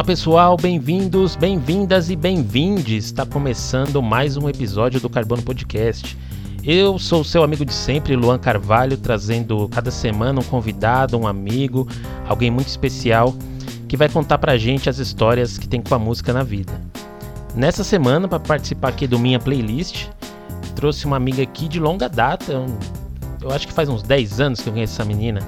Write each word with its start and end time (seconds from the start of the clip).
Fala 0.00 0.06
pessoal, 0.06 0.56
bem-vindos, 0.56 1.36
bem-vindas 1.36 2.08
e 2.08 2.16
bem-vindes. 2.16 3.04
Está 3.04 3.26
começando 3.26 4.00
mais 4.00 4.34
um 4.34 4.48
episódio 4.48 4.98
do 4.98 5.10
Carbono 5.10 5.42
Podcast. 5.42 6.16
Eu 6.64 6.98
sou 6.98 7.22
seu 7.22 7.42
amigo 7.42 7.66
de 7.66 7.74
sempre, 7.74 8.16
Luan 8.16 8.38
Carvalho, 8.38 8.96
trazendo 8.96 9.68
cada 9.68 9.90
semana 9.90 10.40
um 10.40 10.42
convidado, 10.42 11.18
um 11.18 11.26
amigo, 11.26 11.86
alguém 12.26 12.50
muito 12.50 12.68
especial 12.68 13.34
que 13.86 13.94
vai 13.94 14.08
contar 14.08 14.38
pra 14.38 14.56
gente 14.56 14.88
as 14.88 14.96
histórias 14.96 15.58
que 15.58 15.68
tem 15.68 15.82
com 15.82 15.94
a 15.94 15.98
música 15.98 16.32
na 16.32 16.42
vida. 16.42 16.72
Nessa 17.54 17.84
semana, 17.84 18.26
para 18.26 18.40
participar 18.40 18.88
aqui 18.88 19.06
do 19.06 19.18
Minha 19.18 19.38
Playlist, 19.38 20.06
trouxe 20.74 21.04
uma 21.04 21.18
amiga 21.18 21.42
aqui 21.42 21.68
de 21.68 21.78
longa 21.78 22.08
data, 22.08 22.64
eu 23.42 23.50
acho 23.50 23.66
que 23.66 23.72
faz 23.74 23.86
uns 23.90 24.02
10 24.02 24.40
anos 24.40 24.60
que 24.62 24.68
eu 24.70 24.72
conheço 24.72 24.94
essa 24.94 25.04
menina. 25.04 25.40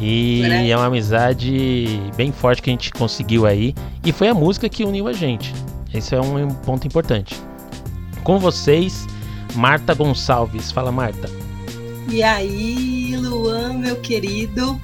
E 0.00 0.70
é 0.70 0.76
uma 0.76 0.86
amizade 0.86 2.00
bem 2.16 2.32
forte 2.32 2.62
que 2.62 2.70
a 2.70 2.72
gente 2.72 2.90
conseguiu 2.90 3.46
aí. 3.46 3.74
E 4.04 4.12
foi 4.12 4.28
a 4.28 4.34
música 4.34 4.68
que 4.68 4.82
uniu 4.82 5.06
a 5.06 5.12
gente. 5.12 5.52
Esse 5.92 6.14
é 6.14 6.20
um 6.20 6.48
ponto 6.48 6.86
importante. 6.86 7.36
Com 8.24 8.38
vocês, 8.38 9.06
Marta 9.54 9.92
Gonçalves. 9.92 10.72
Fala, 10.72 10.90
Marta. 10.90 11.28
E 12.08 12.22
aí, 12.22 13.14
Luan, 13.16 13.74
meu 13.74 13.96
querido. 13.96 14.80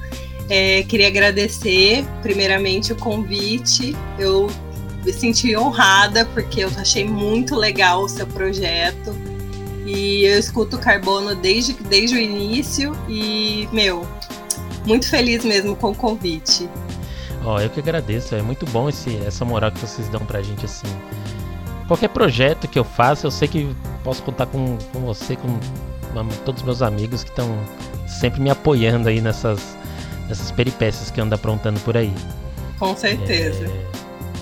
É, 0.49 0.83
queria 0.83 1.07
agradecer, 1.07 2.05
primeiramente, 2.21 2.93
o 2.93 2.95
convite. 2.95 3.95
Eu 4.19 4.49
me 5.03 5.11
senti 5.11 5.57
honrada 5.57 6.25
porque 6.25 6.61
eu 6.61 6.69
achei 6.77 7.05
muito 7.05 7.55
legal 7.55 8.03
o 8.03 8.09
seu 8.09 8.27
projeto. 8.27 9.15
E 9.85 10.25
eu 10.25 10.37
escuto 10.37 10.77
Carbono 10.77 11.33
desde, 11.33 11.73
desde 11.73 12.15
o 12.15 12.19
início. 12.19 12.95
E, 13.09 13.67
meu, 13.71 14.05
muito 14.87 15.07
feliz 15.09 15.43
mesmo 15.45 15.75
com 15.75 15.91
o 15.91 15.95
convite. 15.95 16.69
Ó, 17.43 17.55
oh, 17.55 17.59
eu 17.59 17.69
que 17.69 17.79
agradeço, 17.79 18.33
é 18.33 18.41
muito 18.41 18.65
bom 18.67 18.89
esse, 18.89 19.15
essa 19.17 19.45
moral 19.45 19.71
que 19.71 19.79
vocês 19.79 20.09
dão 20.09 20.21
pra 20.21 20.41
gente 20.41 20.65
assim. 20.65 20.87
Qualquer 21.87 22.09
projeto 22.09 22.67
que 22.67 22.77
eu 22.77 22.83
faça, 22.83 23.27
eu 23.27 23.31
sei 23.31 23.47
que 23.47 23.75
posso 24.03 24.23
contar 24.23 24.47
com, 24.47 24.77
com 24.91 24.99
você, 25.01 25.35
com 25.35 25.47
todos 26.43 26.61
os 26.61 26.65
meus 26.65 26.81
amigos 26.81 27.23
que 27.23 27.29
estão 27.29 27.47
sempre 28.07 28.41
me 28.41 28.49
apoiando 28.49 29.07
aí 29.07 29.21
nessas, 29.21 29.77
nessas 30.27 30.51
peripécias 30.51 31.11
que 31.11 31.21
anda 31.21 31.35
aprontando 31.35 31.79
por 31.81 31.95
aí. 31.95 32.13
Com 32.79 32.95
certeza. 32.95 33.65
É... 33.65 33.85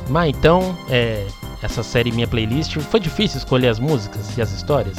Mas 0.09 0.35
então, 0.35 0.77
é, 0.89 1.27
essa 1.61 1.83
série 1.83 2.11
Minha 2.11 2.27
Playlist, 2.27 2.77
foi 2.79 2.99
difícil 2.99 3.37
escolher 3.37 3.67
as 3.67 3.79
músicas 3.79 4.37
e 4.37 4.41
as 4.41 4.51
histórias? 4.51 4.97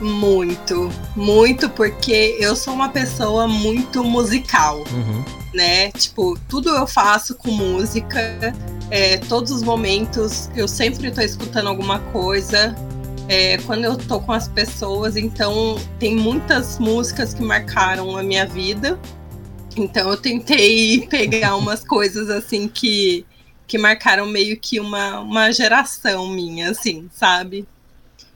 Muito, 0.00 0.90
muito, 1.16 1.68
porque 1.70 2.36
eu 2.38 2.54
sou 2.54 2.72
uma 2.72 2.88
pessoa 2.88 3.48
muito 3.48 4.04
musical, 4.04 4.78
uhum. 4.78 5.24
né? 5.52 5.90
Tipo, 5.90 6.38
tudo 6.48 6.68
eu 6.70 6.86
faço 6.86 7.34
com 7.34 7.50
música, 7.50 8.54
é, 8.90 9.16
todos 9.16 9.50
os 9.50 9.62
momentos 9.62 10.48
eu 10.54 10.68
sempre 10.68 11.08
estou 11.08 11.24
escutando 11.24 11.68
alguma 11.68 11.98
coisa. 11.98 12.74
É, 13.28 13.58
quando 13.58 13.84
eu 13.84 13.96
tô 13.96 14.20
com 14.20 14.32
as 14.32 14.48
pessoas, 14.48 15.16
então 15.16 15.76
tem 15.98 16.16
muitas 16.16 16.78
músicas 16.78 17.34
que 17.34 17.42
marcaram 17.42 18.16
a 18.16 18.22
minha 18.22 18.46
vida. 18.46 18.98
Então 19.76 20.10
eu 20.10 20.16
tentei 20.16 21.06
pegar 21.10 21.56
umas 21.56 21.84
coisas 21.84 22.30
assim 22.30 22.68
que, 22.68 23.26
que 23.66 23.76
marcaram 23.76 24.26
meio 24.26 24.58
que 24.58 24.80
uma, 24.80 25.20
uma 25.20 25.52
geração 25.52 26.28
minha, 26.28 26.70
assim, 26.70 27.08
sabe? 27.12 27.66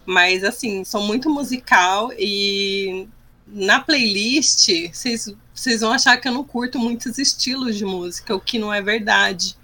Mas, 0.05 0.43
assim, 0.43 0.85
sou 0.85 1.03
muito 1.03 1.31
musical 1.31 2.11
e 2.19 3.09
na 3.47 3.81
playlist 3.81 4.69
vocês 4.93 5.81
vão 5.81 5.93
achar 5.93 6.17
que 6.17 6.27
eu 6.27 6.33
não 6.33 6.43
curto 6.45 6.79
muitos 6.79 7.19
estilos 7.19 7.77
de 7.77 7.85
música, 7.85 8.35
o 8.35 8.41
que 8.41 8.59
não 8.59 8.73
é 8.73 8.81
verdade. 8.81 9.57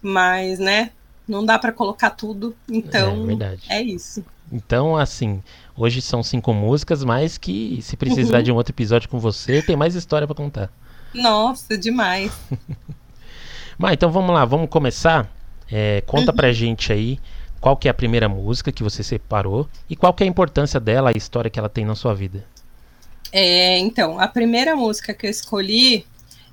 Mas, 0.00 0.58
né, 0.58 0.90
não 1.26 1.44
dá 1.44 1.58
para 1.58 1.72
colocar 1.72 2.10
tudo, 2.10 2.54
então 2.68 3.26
é, 3.68 3.78
é, 3.78 3.82
isso. 3.82 4.24
Então, 4.52 4.96
assim, 4.96 5.42
hoje 5.74 6.02
são 6.02 6.22
cinco 6.22 6.52
músicas, 6.52 7.02
mas 7.02 7.38
que 7.38 7.80
se 7.82 7.96
precisar 7.96 8.38
uhum. 8.38 8.42
de 8.42 8.52
um 8.52 8.56
outro 8.56 8.72
episódio 8.72 9.08
com 9.08 9.18
você, 9.18 9.62
tem 9.62 9.76
mais 9.76 9.94
história 9.94 10.26
para 10.26 10.36
contar. 10.36 10.70
Nossa, 11.14 11.78
demais. 11.78 12.32
mas 13.78 13.94
então 13.94 14.10
vamos 14.10 14.34
lá, 14.34 14.44
vamos 14.44 14.68
começar. 14.68 15.32
É, 15.70 16.02
conta 16.02 16.30
uhum. 16.30 16.36
pra 16.36 16.52
gente 16.52 16.92
aí 16.92 17.18
qual 17.64 17.78
que 17.78 17.88
é 17.88 17.90
a 17.90 17.94
primeira 17.94 18.28
música 18.28 18.70
que 18.70 18.82
você 18.82 19.02
separou 19.02 19.66
e 19.88 19.96
qual 19.96 20.12
que 20.12 20.22
é 20.22 20.26
a 20.26 20.28
importância 20.28 20.78
dela, 20.78 21.08
a 21.08 21.16
história 21.16 21.50
que 21.50 21.58
ela 21.58 21.70
tem 21.70 21.82
na 21.82 21.94
sua 21.94 22.14
vida. 22.14 22.44
É, 23.32 23.78
então, 23.78 24.20
a 24.20 24.28
primeira 24.28 24.76
música 24.76 25.14
que 25.14 25.26
eu 25.26 25.30
escolhi 25.30 26.04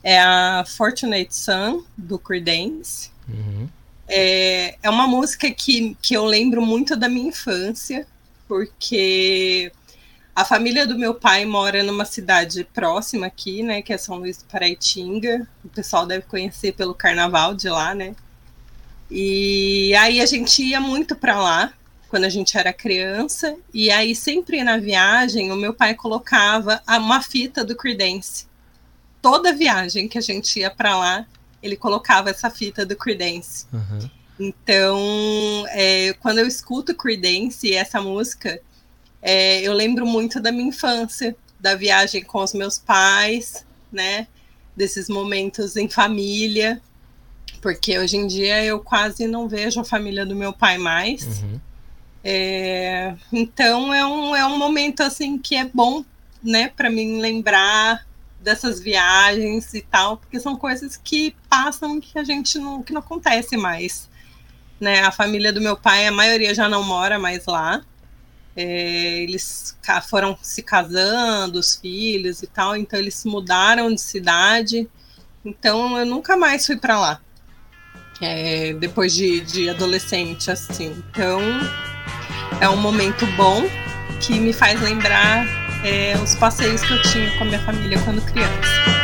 é 0.01 0.17
a 0.21 0.63
Fortunate 0.65 1.35
Son, 1.35 1.83
do 1.97 2.17
Creedence. 2.17 3.11
Uhum. 3.27 3.67
É, 4.07 4.77
é 4.81 4.89
uma 4.89 5.05
música 5.05 5.51
que, 5.51 5.97
que 6.01 6.13
eu 6.13 6.23
lembro 6.23 6.61
muito 6.61 6.95
da 6.95 7.09
minha 7.09 7.27
infância, 7.27 8.07
porque 8.47 9.69
a 10.33 10.45
família 10.45 10.87
do 10.87 10.97
meu 10.97 11.13
pai 11.13 11.43
mora 11.43 11.83
numa 11.83 12.05
cidade 12.05 12.63
próxima 12.73 13.27
aqui, 13.27 13.61
né, 13.63 13.81
que 13.81 13.91
é 13.91 13.97
São 13.97 14.15
Luís 14.15 14.37
do 14.37 14.45
Paraitinga. 14.45 15.45
O 15.65 15.67
pessoal 15.67 16.05
deve 16.05 16.23
conhecer 16.25 16.71
pelo 16.71 16.95
carnaval 16.95 17.53
de 17.53 17.67
lá, 17.67 17.93
né? 17.93 18.15
E 19.13 19.93
aí 19.95 20.21
a 20.21 20.25
gente 20.25 20.63
ia 20.63 20.79
muito 20.79 21.17
para 21.17 21.37
lá 21.37 21.73
quando 22.07 22.23
a 22.23 22.29
gente 22.29 22.57
era 22.57 22.73
criança, 22.73 23.55
e 23.73 23.89
aí 23.91 24.15
sempre 24.15 24.63
na 24.63 24.77
viagem 24.77 25.51
o 25.51 25.55
meu 25.55 25.73
pai 25.73 25.95
colocava 25.95 26.81
uma 26.87 27.21
fita 27.21 27.63
do 27.63 27.75
Creedence. 27.75 28.45
Toda 29.21 29.53
viagem 29.53 30.07
que 30.07 30.17
a 30.17 30.21
gente 30.21 30.59
ia 30.59 30.69
para 30.69 30.97
lá, 30.97 31.25
ele 31.61 31.77
colocava 31.77 32.29
essa 32.29 32.49
fita 32.49 32.85
do 32.85 32.95
Creedence. 32.97 33.65
Uhum. 33.71 34.09
Então, 34.39 35.65
é, 35.69 36.13
quando 36.19 36.39
eu 36.39 36.47
escuto 36.47 36.95
Creedence 36.95 37.67
e 37.67 37.75
essa 37.75 38.01
música, 38.01 38.61
é, 39.21 39.61
eu 39.61 39.71
lembro 39.71 40.05
muito 40.05 40.39
da 40.41 40.51
minha 40.51 40.67
infância, 40.67 41.35
da 41.59 41.75
viagem 41.75 42.23
com 42.23 42.43
os 42.43 42.53
meus 42.53 42.77
pais, 42.77 43.65
né? 43.91 44.27
Desses 44.75 45.07
momentos 45.07 45.77
em 45.77 45.87
família 45.87 46.81
porque 47.61 47.97
hoje 47.97 48.17
em 48.17 48.25
dia 48.25 48.63
eu 48.65 48.79
quase 48.79 49.27
não 49.27 49.47
vejo 49.47 49.79
a 49.79 49.85
família 49.85 50.25
do 50.25 50.35
meu 50.35 50.51
pai 50.51 50.77
mais. 50.77 51.41
Uhum. 51.41 51.59
É, 52.23 53.15
então 53.31 53.93
é 53.93 54.05
um, 54.05 54.35
é 54.35 54.45
um 54.45 54.57
momento 54.57 55.01
assim 55.01 55.37
que 55.37 55.55
é 55.55 55.65
bom, 55.65 56.03
né, 56.43 56.69
para 56.69 56.89
mim 56.89 57.21
lembrar 57.21 58.05
dessas 58.39 58.79
viagens 58.79 59.73
e 59.75 59.81
tal, 59.81 60.17
porque 60.17 60.39
são 60.39 60.55
coisas 60.55 60.97
que 60.97 61.35
passam 61.47 62.01
que 62.01 62.17
a 62.17 62.23
gente 62.23 62.57
não 62.57 62.81
que 62.81 62.91
não 62.91 62.99
acontece 62.99 63.55
mais. 63.55 64.09
Né, 64.79 65.01
a 65.01 65.11
família 65.11 65.53
do 65.53 65.61
meu 65.61 65.77
pai, 65.77 66.07
a 66.07 66.11
maioria 66.11 66.55
já 66.55 66.67
não 66.67 66.83
mora 66.83 67.19
mais 67.19 67.45
lá. 67.45 67.83
É, 68.55 69.21
eles 69.21 69.77
foram 70.09 70.35
se 70.41 70.63
casando, 70.63 71.59
os 71.59 71.75
filhos 71.75 72.41
e 72.41 72.47
tal, 72.47 72.75
então 72.75 72.99
eles 72.99 73.23
mudaram 73.23 73.93
de 73.93 74.01
cidade. 74.01 74.89
Então 75.45 75.97
eu 75.99 76.05
nunca 76.05 76.35
mais 76.35 76.65
fui 76.65 76.77
para 76.77 76.99
lá 76.99 77.21
é, 78.21 78.73
depois 78.73 79.13
de, 79.13 79.41
de 79.41 79.69
adolescente, 79.69 80.51
assim. 80.51 80.95
Então, 81.09 81.41
é 82.59 82.69
um 82.69 82.77
momento 82.77 83.25
bom 83.35 83.63
que 84.19 84.39
me 84.39 84.53
faz 84.53 84.79
lembrar 84.81 85.45
é, 85.83 86.15
os 86.23 86.35
passeios 86.35 86.81
que 86.83 86.93
eu 86.93 87.01
tinha 87.01 87.31
com 87.37 87.43
a 87.43 87.47
minha 87.47 87.59
família 87.59 87.99
quando 88.03 88.21
criança. 88.21 89.00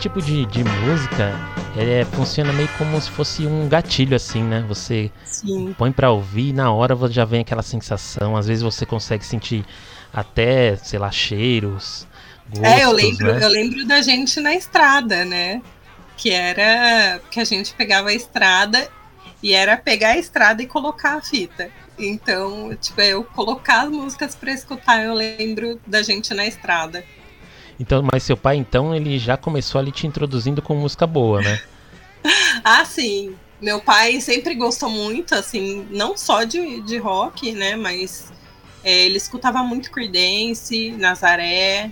Tipo 0.00 0.22
de, 0.22 0.46
de 0.46 0.64
música 0.64 1.32
é, 1.76 2.04
funciona 2.06 2.52
meio 2.52 2.68
como 2.78 2.98
se 3.00 3.10
fosse 3.10 3.46
um 3.46 3.68
gatilho, 3.68 4.16
assim, 4.16 4.42
né? 4.42 4.64
Você 4.66 5.10
Sim. 5.24 5.74
põe 5.76 5.92
pra 5.92 6.10
ouvir 6.10 6.48
e 6.48 6.52
na 6.52 6.72
hora 6.72 6.96
já 7.10 7.24
vem 7.24 7.42
aquela 7.42 7.62
sensação. 7.62 8.36
Às 8.36 8.46
vezes 8.46 8.62
você 8.62 8.86
consegue 8.86 9.24
sentir 9.24 9.64
até, 10.12 10.76
sei 10.76 10.98
lá, 10.98 11.10
cheiros. 11.10 12.06
Gostos, 12.48 12.80
é, 12.80 12.84
eu 12.84 12.92
lembro, 12.92 13.32
né? 13.32 13.44
eu 13.44 13.48
lembro 13.48 13.86
da 13.86 14.00
gente 14.00 14.40
na 14.40 14.54
estrada, 14.54 15.24
né? 15.24 15.62
Que 16.16 16.30
era 16.30 17.20
que 17.30 17.38
a 17.38 17.44
gente 17.44 17.74
pegava 17.74 18.08
a 18.08 18.14
estrada 18.14 18.88
e 19.42 19.52
era 19.52 19.76
pegar 19.76 20.10
a 20.10 20.18
estrada 20.18 20.62
e 20.62 20.66
colocar 20.66 21.16
a 21.16 21.20
fita. 21.20 21.70
Então, 21.98 22.74
tipo, 22.80 23.00
eu 23.02 23.22
colocar 23.22 23.82
as 23.82 23.90
músicas 23.90 24.34
para 24.34 24.50
escutar, 24.50 25.04
eu 25.04 25.12
lembro 25.12 25.78
da 25.86 26.02
gente 26.02 26.32
na 26.32 26.46
estrada. 26.46 27.04
Então, 27.80 28.06
mas 28.12 28.22
seu 28.22 28.36
pai, 28.36 28.56
então, 28.56 28.94
ele 28.94 29.18
já 29.18 29.38
começou 29.38 29.78
ali 29.78 29.90
te 29.90 30.06
introduzindo 30.06 30.60
com 30.60 30.74
música 30.74 31.06
boa, 31.06 31.40
né? 31.40 31.62
ah, 32.62 32.84
sim. 32.84 33.34
Meu 33.58 33.80
pai 33.80 34.20
sempre 34.20 34.54
gostou 34.54 34.90
muito, 34.90 35.34
assim, 35.34 35.86
não 35.90 36.14
só 36.14 36.44
de, 36.44 36.82
de 36.82 36.98
rock, 36.98 37.52
né? 37.52 37.76
Mas 37.76 38.30
é, 38.84 39.06
ele 39.06 39.16
escutava 39.16 39.62
muito 39.62 39.90
Creedence, 39.90 40.90
Nazaré. 40.92 41.90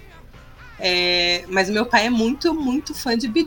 É, 0.78 1.44
mas 1.48 1.70
meu 1.70 1.86
pai 1.86 2.06
é 2.06 2.10
muito, 2.10 2.52
muito 2.52 2.94
fã 2.94 3.16
de 3.16 3.26
Bee 3.26 3.46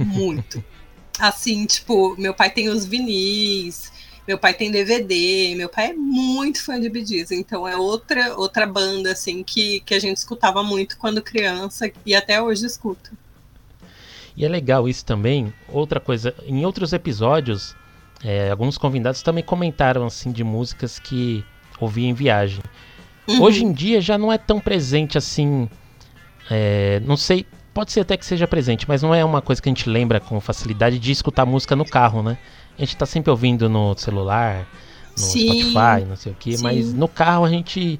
Muito. 0.00 0.62
assim, 1.20 1.64
tipo, 1.66 2.16
meu 2.18 2.34
pai 2.34 2.50
tem 2.50 2.68
os 2.68 2.84
vinis, 2.84 3.92
meu 4.26 4.38
pai 4.38 4.54
tem 4.54 4.70
DVD, 4.70 5.54
meu 5.56 5.68
pai 5.68 5.90
é 5.90 5.92
muito 5.92 6.64
fã 6.64 6.80
de 6.80 6.88
Bee 6.88 7.04
Gees, 7.04 7.30
então 7.30 7.68
é 7.68 7.76
outra 7.76 8.34
outra 8.36 8.66
banda 8.66 9.12
assim 9.12 9.42
que, 9.42 9.80
que 9.80 9.94
a 9.94 9.98
gente 9.98 10.16
escutava 10.16 10.62
muito 10.62 10.96
quando 10.96 11.20
criança 11.20 11.90
e 12.06 12.14
até 12.14 12.40
hoje 12.40 12.64
escuta. 12.64 13.10
E 14.36 14.44
é 14.44 14.48
legal 14.48 14.88
isso 14.88 15.04
também. 15.04 15.52
Outra 15.68 16.00
coisa, 16.00 16.34
em 16.44 16.64
outros 16.64 16.92
episódios, 16.92 17.76
é, 18.22 18.50
alguns 18.50 18.76
convidados 18.76 19.22
também 19.22 19.44
comentaram 19.44 20.06
assim 20.06 20.32
de 20.32 20.42
músicas 20.42 20.98
que 20.98 21.44
ouvi 21.78 22.04
em 22.04 22.14
viagem. 22.14 22.62
Uhum. 23.28 23.42
Hoje 23.42 23.64
em 23.64 23.72
dia 23.72 24.00
já 24.00 24.18
não 24.18 24.32
é 24.32 24.38
tão 24.38 24.58
presente 24.58 25.16
assim. 25.16 25.68
É, 26.50 27.00
não 27.04 27.16
sei, 27.16 27.46
pode 27.72 27.92
ser 27.92 28.00
até 28.00 28.16
que 28.16 28.24
seja 28.24 28.46
presente, 28.46 28.86
mas 28.88 29.02
não 29.02 29.14
é 29.14 29.24
uma 29.24 29.40
coisa 29.40 29.62
que 29.62 29.68
a 29.68 29.72
gente 29.72 29.88
lembra 29.88 30.20
com 30.20 30.40
facilidade 30.40 30.98
de 30.98 31.12
escutar 31.12 31.46
música 31.46 31.76
no 31.76 31.84
carro, 31.84 32.22
né? 32.22 32.38
A 32.76 32.80
gente 32.80 32.96
tá 32.96 33.06
sempre 33.06 33.30
ouvindo 33.30 33.68
no 33.68 33.96
celular, 33.96 34.66
no 35.16 35.22
sim, 35.22 35.46
Spotify, 35.46 36.04
não 36.06 36.16
sei 36.16 36.32
o 36.32 36.34
que, 36.34 36.58
mas 36.58 36.92
no 36.92 37.08
carro 37.08 37.44
a 37.44 37.48
gente. 37.48 37.98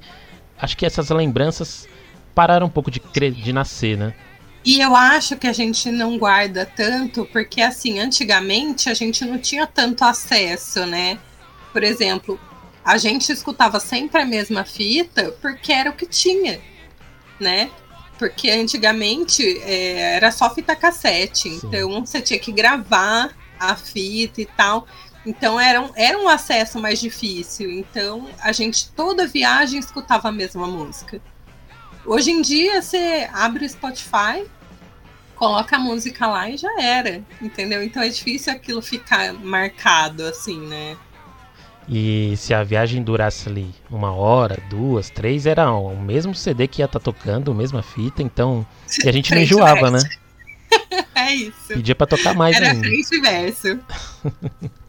Acho 0.57 0.77
que 0.77 0.85
essas 0.85 1.09
lembranças 1.09 1.87
pararam 2.33 2.67
um 2.67 2.69
pouco 2.69 2.89
de, 2.89 3.01
de 3.31 3.53
nascer, 3.53 3.97
né? 3.97 4.13
E 4.63 4.81
eu 4.81 4.95
acho 4.95 5.37
que 5.37 5.45
a 5.45 5.53
gente 5.53 5.91
não 5.91 6.17
guarda 6.17 6.65
tanto, 6.65 7.25
porque 7.31 7.61
assim, 7.61 7.99
antigamente 7.99 8.89
a 8.89 8.93
gente 8.93 9.23
não 9.23 9.37
tinha 9.37 9.67
tanto 9.67 10.03
acesso, 10.03 10.85
né? 10.85 11.19
Por 11.71 11.83
exemplo, 11.83 12.39
a 12.83 12.97
gente 12.97 13.31
escutava 13.31 13.79
sempre 13.79 14.21
a 14.21 14.25
mesma 14.25 14.63
fita 14.63 15.35
porque 15.41 15.71
era 15.71 15.89
o 15.89 15.93
que 15.93 16.07
tinha, 16.07 16.59
né? 17.39 17.69
Porque 18.17 18.49
antigamente 18.49 19.43
é, 19.59 20.15
era 20.15 20.31
só 20.31 20.53
fita 20.53 20.75
cassete, 20.75 21.49
Sim. 21.49 21.59
então 21.63 22.03
você 22.03 22.19
tinha 22.19 22.39
que 22.39 22.51
gravar 22.51 23.35
a 23.59 23.75
fita 23.75 24.41
e 24.41 24.45
tal. 24.45 24.87
Então 25.25 25.59
era 25.59 25.81
um, 25.81 25.89
era 25.95 26.17
um 26.17 26.29
acesso 26.29 26.79
mais 26.79 26.99
difícil. 26.99 27.71
Então 27.71 28.29
a 28.39 28.51
gente 28.51 28.89
toda 28.91 29.27
viagem 29.27 29.79
escutava 29.79 30.29
a 30.29 30.31
mesma 30.31 30.67
música. 30.67 31.19
Hoje 32.05 32.31
em 32.31 32.41
dia 32.41 32.81
você 32.81 33.27
abre 33.33 33.65
o 33.65 33.69
Spotify, 33.69 34.45
coloca 35.35 35.75
a 35.75 35.79
música 35.79 36.27
lá 36.27 36.49
e 36.49 36.57
já 36.57 36.81
era, 36.81 37.23
entendeu? 37.41 37.83
Então 37.83 38.03
é 38.03 38.09
difícil 38.09 38.53
aquilo 38.53 38.81
ficar 38.81 39.33
marcado 39.33 40.23
assim, 40.23 40.59
né? 40.67 40.95
E 41.87 42.33
se 42.37 42.53
a 42.53 42.63
viagem 42.63 43.03
durasse 43.03 43.47
ali 43.47 43.73
uma 43.91 44.11
hora, 44.11 44.57
duas, 44.69 45.09
três, 45.09 45.45
era 45.45 45.71
o 45.71 45.95
mesmo 45.95 46.33
CD 46.33 46.67
que 46.67 46.81
ia 46.81 46.85
estar 46.85 46.99
tá 46.99 47.03
tocando, 47.03 47.51
a 47.51 47.55
mesma 47.55 47.83
fita, 47.83 48.23
então. 48.23 48.65
E 49.03 49.07
a 49.07 49.11
gente 49.11 49.31
não 49.33 49.41
enjoava, 49.41 49.91
né? 49.91 49.99
é 51.25 51.35
isso. 51.35 51.67
Pedia 51.67 51.95
pra 51.95 52.07
tocar 52.07 52.33
mais 52.33 52.55
Era 52.55 52.71
ainda. 52.71 52.87
Era 52.87 52.95
frente 52.95 53.15
e 53.15 53.21
verso. 53.21 53.79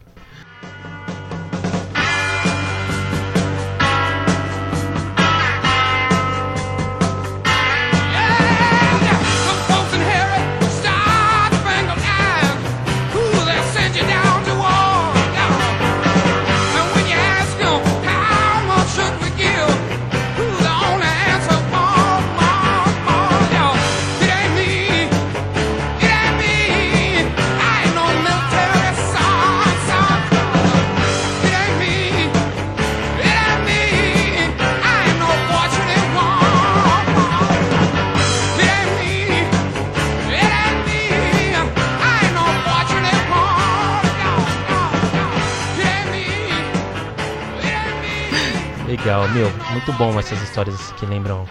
legal, 49.17 49.29
meu, 49.29 49.49
muito 49.71 49.91
bom 49.93 50.19
essas 50.19 50.39
histórias 50.43 50.91
que 50.93 51.05
lembram 51.05 51.47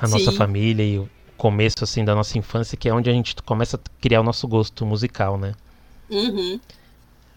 a 0.00 0.06
Sim. 0.06 0.12
nossa 0.12 0.32
família 0.32 0.84
e 0.84 0.98
o 0.98 1.08
começo 1.36 1.82
assim 1.82 2.04
da 2.04 2.14
nossa 2.14 2.38
infância, 2.38 2.76
que 2.76 2.88
é 2.88 2.94
onde 2.94 3.10
a 3.10 3.12
gente 3.12 3.34
começa 3.42 3.76
a 3.76 3.80
criar 4.00 4.20
o 4.20 4.22
nosso 4.22 4.46
gosto 4.46 4.86
musical, 4.86 5.36
né? 5.36 5.54
Uhum. 6.08 6.60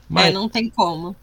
Mas, 0.07 0.27
é, 0.27 0.31
não 0.31 0.47
tem 0.47 0.69
como. 0.69 1.15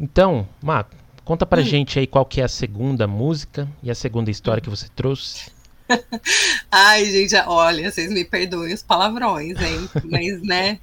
Então, 0.00 0.48
Marco, 0.62 0.94
conta 1.24 1.44
pra 1.44 1.60
hum. 1.60 1.64
gente 1.64 1.98
aí 1.98 2.06
qual 2.06 2.24
que 2.24 2.40
é 2.40 2.44
a 2.44 2.48
segunda 2.48 3.06
música 3.06 3.68
e 3.82 3.90
a 3.90 3.94
segunda 3.94 4.30
história 4.30 4.62
que 4.62 4.70
você 4.70 4.88
trouxe. 4.88 5.50
Ai, 6.70 7.04
gente, 7.06 7.34
olha, 7.46 7.90
vocês 7.90 8.10
me 8.10 8.24
perdoem 8.24 8.72
os 8.72 8.82
palavrões, 8.82 9.60
hein? 9.60 9.88
Mas, 10.04 10.40
né? 10.42 10.78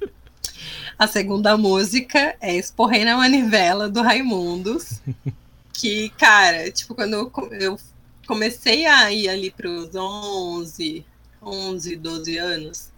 A 0.98 1.06
segunda 1.06 1.56
música 1.56 2.36
é 2.40 2.54
Esporrei 2.54 3.04
na 3.04 3.16
Manivela, 3.16 3.88
do 3.88 4.02
Raimundos 4.02 5.00
que, 5.76 6.08
cara, 6.10 6.70
tipo, 6.70 6.94
quando 6.94 7.14
eu, 7.52 7.78
comecei 8.26 8.86
a 8.86 9.12
ir 9.12 9.28
ali 9.28 9.50
para 9.50 9.68
os 9.68 9.94
11, 9.94 11.04
11, 11.42 11.96
12 11.96 12.38
anos, 12.38 12.90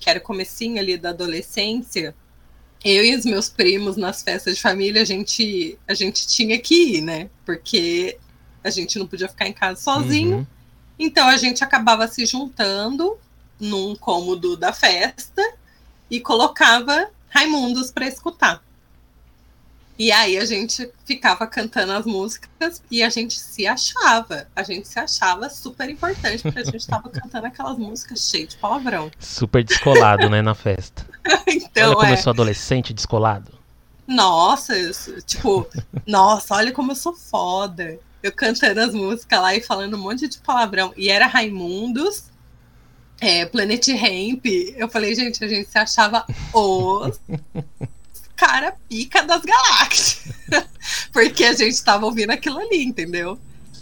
que 0.00 0.10
era 0.10 0.18
o 0.18 0.22
comecinho 0.22 0.78
ali 0.78 0.98
da 0.98 1.10
adolescência, 1.10 2.14
eu 2.84 3.04
e 3.04 3.14
os 3.14 3.24
meus 3.24 3.48
primos 3.48 3.96
nas 3.96 4.22
festas 4.22 4.56
de 4.56 4.60
família, 4.60 5.00
a 5.00 5.04
gente, 5.04 5.78
a 5.88 5.94
gente 5.94 6.26
tinha 6.26 6.58
que 6.58 6.96
ir, 6.96 7.00
né? 7.00 7.30
Porque 7.46 8.18
a 8.62 8.68
gente 8.68 8.98
não 8.98 9.06
podia 9.06 9.28
ficar 9.28 9.48
em 9.48 9.52
casa 9.52 9.80
sozinho. 9.80 10.38
Uhum. 10.38 10.46
Então 10.98 11.26
a 11.26 11.36
gente 11.36 11.64
acabava 11.64 12.06
se 12.08 12.26
juntando 12.26 13.16
num 13.58 13.96
cômodo 13.96 14.56
da 14.56 14.72
festa 14.72 15.42
e 16.10 16.20
colocava 16.20 17.08
Raimundos 17.30 17.90
para 17.90 18.06
escutar. 18.06 18.62
E 19.98 20.10
aí 20.10 20.36
a 20.36 20.44
gente 20.44 20.90
ficava 21.04 21.46
cantando 21.46 21.92
as 21.92 22.04
músicas 22.04 22.82
e 22.90 23.02
a 23.02 23.08
gente 23.08 23.38
se 23.38 23.66
achava. 23.66 24.48
A 24.54 24.62
gente 24.62 24.88
se 24.88 24.98
achava 24.98 25.48
super 25.48 25.88
importante, 25.88 26.42
porque 26.42 26.58
a 26.58 26.64
gente 26.64 26.76
estava 26.76 27.08
cantando 27.08 27.46
aquelas 27.46 27.78
músicas 27.78 28.28
cheias 28.28 28.50
de 28.50 28.56
palavrão. 28.56 29.10
Super 29.20 29.62
descolado, 29.62 30.28
né, 30.28 30.42
na 30.42 30.54
festa. 30.54 31.06
então, 31.46 31.90
olha 31.90 31.96
como 31.96 32.08
é. 32.08 32.12
eu 32.12 32.16
sou 32.16 32.30
adolescente 32.30 32.92
descolado. 32.92 33.52
Nossa, 34.06 34.76
eu, 34.76 34.92
tipo, 35.22 35.66
nossa, 36.06 36.54
olha 36.54 36.72
como 36.72 36.90
eu 36.92 36.96
sou 36.96 37.14
foda. 37.14 37.98
Eu 38.22 38.32
cantando 38.32 38.80
as 38.80 38.92
músicas 38.92 39.40
lá 39.40 39.54
e 39.54 39.60
falando 39.60 39.94
um 39.94 40.00
monte 40.00 40.26
de 40.26 40.38
palavrão. 40.38 40.92
E 40.96 41.08
era 41.08 41.26
Raimundos, 41.26 42.24
é, 43.20 43.46
Planet 43.46 43.86
Ramp. 43.88 44.44
Eu 44.76 44.88
falei, 44.88 45.14
gente, 45.14 45.44
a 45.44 45.48
gente 45.48 45.70
se 45.70 45.78
achava 45.78 46.26
os 46.52 47.20
cara 48.36 48.74
pica 48.88 49.22
das 49.22 49.42
galáxias. 49.42 50.34
Porque 51.12 51.44
a 51.44 51.52
gente 51.52 51.82
tava 51.82 52.06
ouvindo 52.06 52.30
aquilo 52.30 52.58
ali, 52.58 52.82
entendeu? 52.82 53.38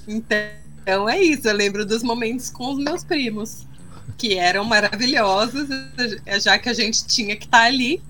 Então 0.06 1.08
é 1.08 1.20
isso. 1.20 1.48
Eu 1.48 1.54
lembro 1.54 1.84
dos 1.84 2.02
momentos 2.02 2.50
com 2.50 2.72
os 2.72 2.78
meus 2.78 3.04
primos, 3.04 3.66
que 4.16 4.34
eram 4.34 4.64
maravilhosos, 4.64 5.68
já 6.40 6.58
que 6.58 6.68
a 6.68 6.74
gente 6.74 7.06
tinha 7.06 7.36
que 7.36 7.44
estar 7.44 7.60
tá 7.60 7.64
ali. 7.64 8.02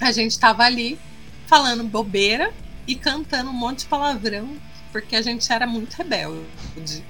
A 0.00 0.12
gente 0.12 0.38
tava 0.38 0.64
ali 0.64 0.98
falando 1.46 1.82
bobeira 1.84 2.52
e 2.86 2.94
cantando 2.94 3.50
um 3.50 3.54
monte 3.54 3.80
de 3.80 3.86
palavrão, 3.86 4.56
porque 4.92 5.16
a 5.16 5.22
gente 5.22 5.50
era 5.52 5.66
muito 5.66 5.94
rebelde. 5.94 7.04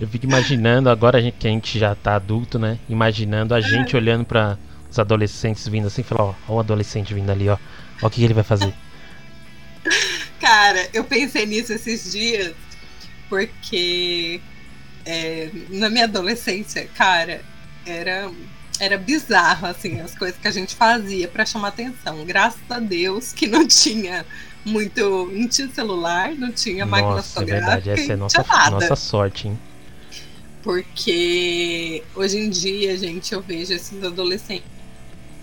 Eu 0.00 0.08
fico 0.08 0.26
imaginando, 0.26 0.90
agora 0.90 1.20
que 1.30 1.46
a 1.46 1.50
gente 1.50 1.78
já 1.78 1.94
tá 1.94 2.16
adulto, 2.16 2.58
né? 2.58 2.78
Imaginando 2.88 3.54
a 3.54 3.60
gente 3.60 3.96
olhando 3.96 4.24
para 4.24 4.58
os 4.90 4.98
adolescentes 4.98 5.66
vindo 5.68 5.86
assim, 5.86 6.02
falar, 6.02 6.24
ó, 6.24 6.34
ó 6.48 6.54
o 6.56 6.60
adolescente 6.60 7.14
vindo 7.14 7.30
ali, 7.30 7.48
ó. 7.48 7.56
Ó 8.02 8.06
o 8.06 8.10
que, 8.10 8.16
que 8.16 8.24
ele 8.24 8.34
vai 8.34 8.44
fazer. 8.44 8.72
Cara, 10.40 10.88
eu 10.92 11.04
pensei 11.04 11.46
nisso 11.46 11.72
esses 11.72 12.12
dias, 12.12 12.54
porque 13.28 14.40
é, 15.06 15.50
na 15.70 15.88
minha 15.88 16.04
adolescência, 16.04 16.88
cara, 16.94 17.42
era 17.86 18.30
era 18.80 18.98
bizarro 18.98 19.68
assim 19.68 20.00
as 20.00 20.16
coisas 20.16 20.36
que 20.38 20.48
a 20.48 20.50
gente 20.50 20.74
fazia 20.74 21.28
para 21.28 21.46
chamar 21.46 21.68
atenção. 21.68 22.24
Graças 22.24 22.60
a 22.68 22.80
Deus 22.80 23.32
que 23.32 23.46
não 23.46 23.66
tinha 23.66 24.26
muito, 24.64 25.30
não 25.32 25.48
tinha 25.48 25.68
celular, 25.68 26.34
não 26.34 26.50
tinha 26.50 26.84
nossa, 26.84 27.02
máquina 27.02 27.22
fotográfica, 27.22 27.72
é 27.72 27.74
verdade, 27.74 27.90
essa 27.90 28.12
é 28.12 28.16
nossa, 28.16 28.70
nossa 28.70 28.96
sorte, 28.96 29.48
hein? 29.48 29.58
Porque 30.62 32.02
hoje 32.14 32.38
em 32.38 32.48
dia, 32.48 32.96
gente, 32.96 33.32
eu 33.32 33.42
vejo 33.42 33.72
esses 33.72 34.02
adolescentes 34.02 34.64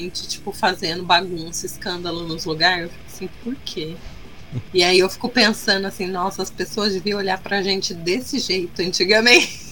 tipo 0.10 0.52
fazendo 0.52 1.04
bagunça, 1.04 1.66
escândalo 1.66 2.28
nos 2.28 2.46
lugares, 2.46 2.86
eu 2.86 2.90
fico 2.90 3.06
assim, 3.08 3.30
por 3.44 3.56
quê? 3.64 3.96
E 4.74 4.84
aí 4.84 5.00
eu 5.00 5.10
fico 5.10 5.30
pensando 5.30 5.86
assim, 5.86 6.08
nossa, 6.08 6.42
as 6.42 6.50
pessoas 6.50 6.94
deviam 6.94 7.20
olhar 7.20 7.38
pra 7.40 7.62
gente 7.62 7.94
desse 7.94 8.40
jeito 8.40 8.82
antigamente. 8.82 9.72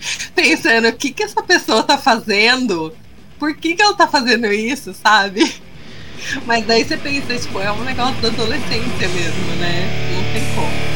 pensando 0.34 0.88
o 0.88 0.92
que 0.92 1.12
que 1.12 1.22
essa 1.22 1.42
pessoa 1.42 1.82
tá 1.82 1.98
fazendo? 1.98 2.94
Por 3.38 3.54
que 3.54 3.74
que 3.74 3.82
ela 3.82 3.94
tá 3.94 4.06
fazendo 4.06 4.46
isso, 4.46 4.94
sabe? 4.94 5.54
Mas 6.46 6.66
daí 6.66 6.84
você 6.84 6.96
pensa, 6.96 7.36
tipo, 7.38 7.60
é 7.60 7.70
um 7.70 7.84
negócio 7.84 8.20
da 8.22 8.28
adolescência 8.28 9.08
mesmo, 9.08 9.56
né? 9.56 10.12
Não 10.14 10.32
tem 10.32 10.54
como. 10.54 10.94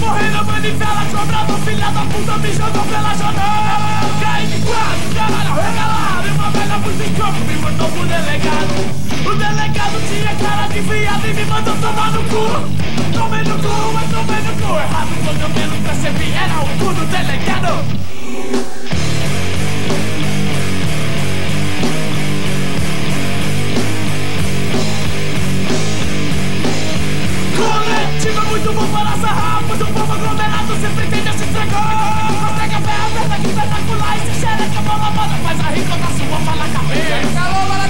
Morri 0.00 0.30
na 0.30 0.42
manivela, 0.42 1.06
sobrado, 1.10 1.54
filha 1.64 1.90
da 1.90 2.00
puta, 2.00 2.34
jogou 2.52 2.84
pela 2.86 3.14
janela. 3.14 4.02
De 4.42 4.58
quatro, 4.66 5.14
caralho, 5.14 5.54
regalado, 5.54 6.26
e 6.26 6.30
uma 6.32 6.50
velha 6.50 6.78
musicão 6.78 7.32
me 7.32 7.56
mandou 7.56 7.88
pro 7.88 8.06
delegado. 8.06 8.74
O 9.24 9.34
delegado 9.34 10.00
tinha 10.08 10.34
cara 10.34 10.66
de 10.66 10.80
viado 10.80 11.26
e 11.26 11.34
me 11.34 11.44
mandou 11.44 11.76
tomar 11.76 12.10
no 12.10 12.22
cu. 12.24 12.44
Tomei 13.12 13.42
no 13.44 13.58
cu, 13.58 13.92
mas 13.92 14.10
tomei 14.10 14.42
no 14.42 14.52
cu. 14.60 14.72
Errado 14.74 15.10
quando 15.24 15.40
eu 15.40 15.48
menos 15.50 15.78
percebi, 15.86 16.32
era 16.32 16.58
o 16.60 16.66
cu 16.78 16.92
do 16.92 17.06
delegado. 17.06 18.02
Muito 28.22 28.72
bom 28.72 28.86
para 28.92 29.16
sarrar, 29.18 29.64
pois 29.66 29.80
o 29.80 29.86
povo 29.86 30.12
aglomerado 30.12 30.76
sempre 30.80 31.06
tende 31.08 31.28
a 31.28 31.32
se 31.32 31.42
entregar. 31.42 32.28
Consegue 32.46 32.74
a 32.74 33.34
aqui, 33.34 33.48
espetacular, 33.48 34.16
e 34.16 34.20
se 34.20 34.40
xereca, 34.40 34.80
bola, 34.82 35.10
bola, 35.10 35.36
faz 35.42 35.58
a 35.58 35.70
rica 35.70 35.96
na 35.96 36.06
sua 36.06 36.38
fala 36.38 36.68
cabeça. 36.68 37.34
Calor, 37.34 37.66
bola, 37.66 37.88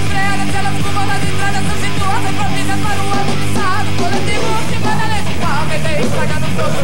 para 2.81 3.03
o 3.03 3.11
avançado. 3.11 3.89
Coletivo, 3.95 4.49
que 4.69 4.79
manda 4.79 5.05
leve 5.05 5.31
igual, 5.33 5.61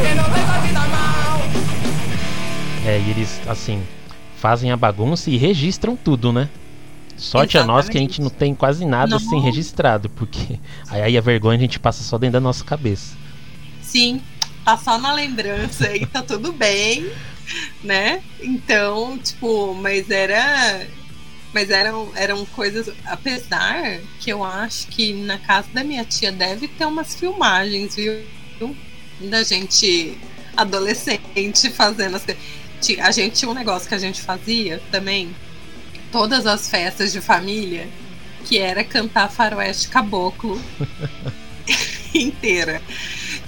quem 0.03 0.15
não 0.15 0.23
tem 0.25 0.45
vai 0.45 0.61
vida 0.61 0.79
mal. 0.81 1.41
É, 2.85 2.99
e 2.99 3.09
eles, 3.09 3.41
assim, 3.47 3.81
fazem 4.37 4.71
a 4.71 4.77
bagunça 4.77 5.31
e 5.31 5.37
registram 5.37 5.95
tudo, 5.95 6.31
né? 6.31 6.47
Sorte 7.17 7.57
Exatamente. 7.57 7.57
a 7.57 7.65
nós 7.65 7.89
que 7.89 7.97
a 7.97 8.01
gente 8.01 8.21
não 8.21 8.29
tem 8.29 8.53
quase 8.53 8.85
nada 8.85 9.09
não. 9.09 9.17
assim 9.17 9.39
registrado, 9.39 10.07
porque 10.07 10.59
aí 10.87 11.17
a 11.17 11.21
vergonha 11.21 11.57
a 11.57 11.61
gente 11.61 11.79
passa 11.79 12.03
só 12.03 12.15
dentro 12.19 12.33
da 12.33 12.39
nossa 12.39 12.63
cabeça. 12.63 13.17
Sim, 13.89 14.21
tá 14.63 14.77
só 14.77 14.99
na 14.99 15.11
lembrança 15.13 15.95
e 15.95 16.05
tá 16.05 16.21
tudo 16.21 16.53
bem, 16.53 17.11
né? 17.83 18.21
Então, 18.39 19.17
tipo, 19.17 19.73
mas 19.73 20.11
era. 20.11 20.85
Mas 21.51 21.71
eram, 21.71 22.11
eram 22.15 22.45
coisas. 22.45 22.93
Apesar 23.03 23.99
que 24.19 24.31
eu 24.31 24.43
acho 24.43 24.85
que 24.87 25.11
na 25.13 25.39
casa 25.39 25.67
da 25.73 25.83
minha 25.83 26.05
tia 26.05 26.31
deve 26.31 26.67
ter 26.67 26.85
umas 26.85 27.15
filmagens, 27.15 27.95
viu? 27.95 28.23
Da 29.21 29.43
gente 29.43 30.15
adolescente 30.55 31.71
fazendo 31.71 32.15
as 32.15 32.23
coisas. 32.23 32.43
A 33.01 33.11
gente 33.11 33.39
tinha 33.39 33.49
um 33.49 33.55
negócio 33.55 33.89
que 33.89 33.95
a 33.95 33.99
gente 33.99 34.21
fazia 34.21 34.79
também, 34.91 35.35
todas 36.11 36.45
as 36.45 36.69
festas 36.69 37.11
de 37.11 37.19
família, 37.19 37.89
que 38.45 38.59
era 38.59 38.83
cantar 38.83 39.31
faroeste 39.31 39.89
caboclo 39.89 40.61
inteira. 42.13 42.81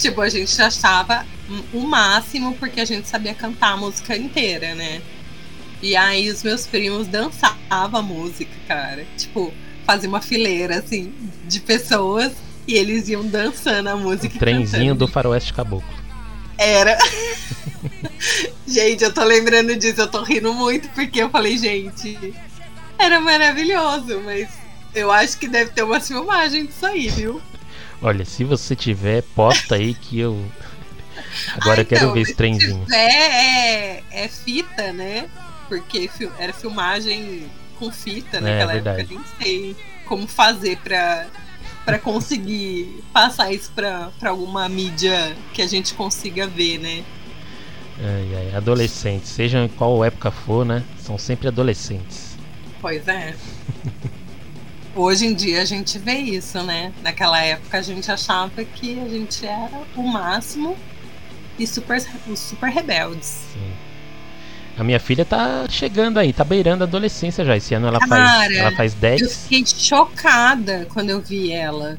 Tipo, 0.01 0.21
a 0.21 0.29
gente 0.29 0.59
achava 0.59 1.23
o 1.71 1.81
máximo 1.81 2.55
porque 2.55 2.81
a 2.81 2.85
gente 2.85 3.07
sabia 3.07 3.35
cantar 3.35 3.73
a 3.73 3.77
música 3.77 4.17
inteira, 4.17 4.73
né? 4.73 4.99
E 5.79 5.95
aí 5.95 6.27
os 6.27 6.41
meus 6.41 6.65
primos 6.65 7.07
dançavam 7.07 7.99
a 7.99 8.01
música, 8.01 8.51
cara. 8.67 9.05
Tipo, 9.15 9.53
fazia 9.85 10.09
uma 10.09 10.19
fileira, 10.19 10.79
assim, 10.79 11.13
de 11.47 11.59
pessoas 11.59 12.33
e 12.67 12.73
eles 12.73 13.09
iam 13.09 13.23
dançando 13.23 13.89
a 13.89 13.95
música. 13.95 14.35
O 14.35 14.39
trenzinho 14.39 14.95
do 14.95 15.07
faroeste 15.07 15.53
caboclo. 15.53 15.87
Era. 16.57 16.97
gente, 18.65 19.03
eu 19.03 19.13
tô 19.13 19.23
lembrando 19.23 19.75
disso, 19.75 20.01
eu 20.01 20.07
tô 20.07 20.23
rindo 20.23 20.51
muito 20.51 20.89
porque 20.89 21.21
eu 21.21 21.29
falei, 21.29 21.59
gente, 21.59 22.33
era 22.97 23.19
maravilhoso, 23.19 24.19
mas 24.25 24.49
eu 24.95 25.11
acho 25.11 25.37
que 25.37 25.47
deve 25.47 25.69
ter 25.71 25.83
uma 25.83 25.99
filmagem 25.99 26.65
disso 26.65 26.87
aí, 26.87 27.07
viu? 27.07 27.39
Olha, 28.01 28.25
se 28.25 28.43
você 28.43 28.75
tiver, 28.75 29.21
posta 29.35 29.75
aí 29.75 29.93
que 29.93 30.19
eu. 30.19 30.43
Agora 31.55 31.81
ah, 31.81 31.81
eu 31.81 31.85
quero 31.85 32.13
ver 32.13 32.21
esse 32.21 32.33
trenzinho. 32.33 32.79
Se 32.79 32.85
tiver, 32.85 33.09
é, 33.09 34.03
é 34.11 34.27
fita, 34.27 34.91
né? 34.91 35.29
Porque 35.69 36.09
era 36.39 36.51
filmagem 36.51 37.45
com 37.77 37.91
fita 37.91 38.37
é, 38.37 38.41
naquela 38.41 38.73
é, 38.73 38.77
época. 38.77 39.07
Nem 39.09 39.21
sei 39.39 39.75
como 40.05 40.27
fazer 40.27 40.77
pra, 40.77 41.27
pra 41.85 41.99
conseguir 41.99 43.03
passar 43.13 43.53
isso 43.53 43.71
pra, 43.73 44.11
pra 44.19 44.31
alguma 44.31 44.67
mídia 44.67 45.35
que 45.53 45.61
a 45.61 45.67
gente 45.67 45.93
consiga 45.93 46.47
ver, 46.47 46.79
né? 46.79 47.03
Ai, 47.99 48.35
ai, 48.35 48.55
adolescentes, 48.55 49.29
seja 49.29 49.59
em 49.59 49.67
qual 49.67 50.03
época 50.03 50.31
for, 50.31 50.65
né? 50.65 50.83
São 50.99 51.19
sempre 51.19 51.47
adolescentes. 51.47 52.35
Pois 52.81 53.07
é. 53.07 53.35
Hoje 54.95 55.25
em 55.25 55.33
dia 55.33 55.61
a 55.61 55.65
gente 55.65 55.97
vê 55.97 56.15
isso, 56.15 56.61
né? 56.63 56.91
Naquela 57.01 57.41
época 57.41 57.77
a 57.77 57.81
gente 57.81 58.11
achava 58.11 58.63
que 58.63 58.99
a 58.99 59.07
gente 59.07 59.45
era 59.45 59.81
o 59.95 60.03
máximo 60.03 60.75
e 61.57 61.65
super, 61.65 62.01
super 62.35 62.69
rebeldes. 62.69 63.45
Sim. 63.53 63.71
A 64.77 64.83
minha 64.83 64.99
filha 64.99 65.23
tá 65.23 65.65
chegando 65.69 66.17
aí, 66.17 66.33
tá 66.33 66.43
beirando 66.43 66.83
a 66.83 66.87
adolescência 66.87 67.45
já. 67.45 67.55
Esse 67.55 67.73
ano 67.73 67.87
ela 67.87 67.99
Cara, 67.99 68.09
faz, 68.09 68.57
ela 68.57 68.71
faz 68.71 68.93
10. 68.93 69.21
Eu 69.21 69.29
fiquei 69.29 69.65
chocada 69.65 70.87
quando 70.93 71.09
eu 71.09 71.21
vi 71.21 71.51
ela. 71.51 71.97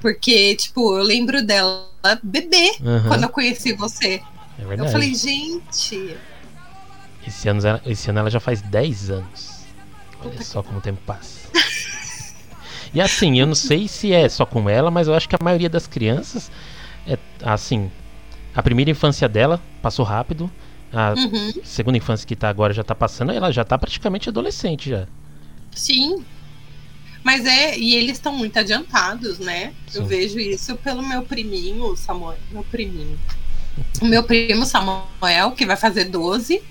Porque, 0.00 0.54
tipo, 0.56 0.96
eu 0.96 1.02
lembro 1.02 1.44
dela 1.44 1.88
bebê 2.22 2.76
uhum. 2.80 3.08
quando 3.08 3.24
eu 3.24 3.28
conheci 3.28 3.72
você. 3.72 4.20
É 4.58 4.64
verdade. 4.64 4.88
Eu 4.88 4.92
falei, 4.92 5.14
gente. 5.14 6.16
Esse 7.26 7.48
ano, 7.48 7.60
esse 7.84 8.10
ano 8.10 8.20
ela 8.20 8.30
já 8.30 8.40
faz 8.40 8.62
10 8.62 9.10
anos. 9.10 9.66
Olha 10.24 10.42
só 10.42 10.62
como 10.62 10.78
o 10.78 10.82
tempo 10.82 11.00
passa. 11.04 11.48
E 12.96 13.00
assim, 13.02 13.38
eu 13.38 13.46
não 13.46 13.54
sei 13.54 13.86
se 13.86 14.10
é 14.10 14.26
só 14.26 14.46
com 14.46 14.70
ela, 14.70 14.90
mas 14.90 15.06
eu 15.06 15.12
acho 15.12 15.28
que 15.28 15.36
a 15.36 15.44
maioria 15.44 15.68
das 15.68 15.86
crianças 15.86 16.50
é 17.06 17.18
assim. 17.42 17.90
A 18.54 18.62
primeira 18.62 18.90
infância 18.90 19.28
dela 19.28 19.62
passou 19.82 20.02
rápido. 20.02 20.50
A 20.90 21.12
uhum. 21.12 21.52
segunda 21.62 21.98
infância 21.98 22.26
que 22.26 22.34
tá 22.34 22.48
agora 22.48 22.72
já 22.72 22.82
tá 22.82 22.94
passando, 22.94 23.32
ela 23.32 23.52
já 23.52 23.66
tá 23.66 23.76
praticamente 23.76 24.30
adolescente 24.30 24.88
já. 24.88 25.06
Sim. 25.72 26.24
Mas 27.22 27.44
é, 27.44 27.78
e 27.78 27.94
eles 27.96 28.12
estão 28.12 28.32
muito 28.32 28.58
adiantados, 28.58 29.38
né? 29.38 29.74
Sim. 29.88 29.98
Eu 29.98 30.06
vejo 30.06 30.38
isso 30.38 30.74
pelo 30.76 31.06
meu 31.06 31.20
priminho, 31.20 31.94
Samuel, 31.96 32.38
meu 32.50 32.64
priminho. 32.64 33.20
O 34.00 34.06
meu 34.06 34.22
primo 34.22 34.64
Samuel, 34.64 35.50
que 35.54 35.66
vai 35.66 35.76
fazer 35.76 36.04
12, 36.04 36.62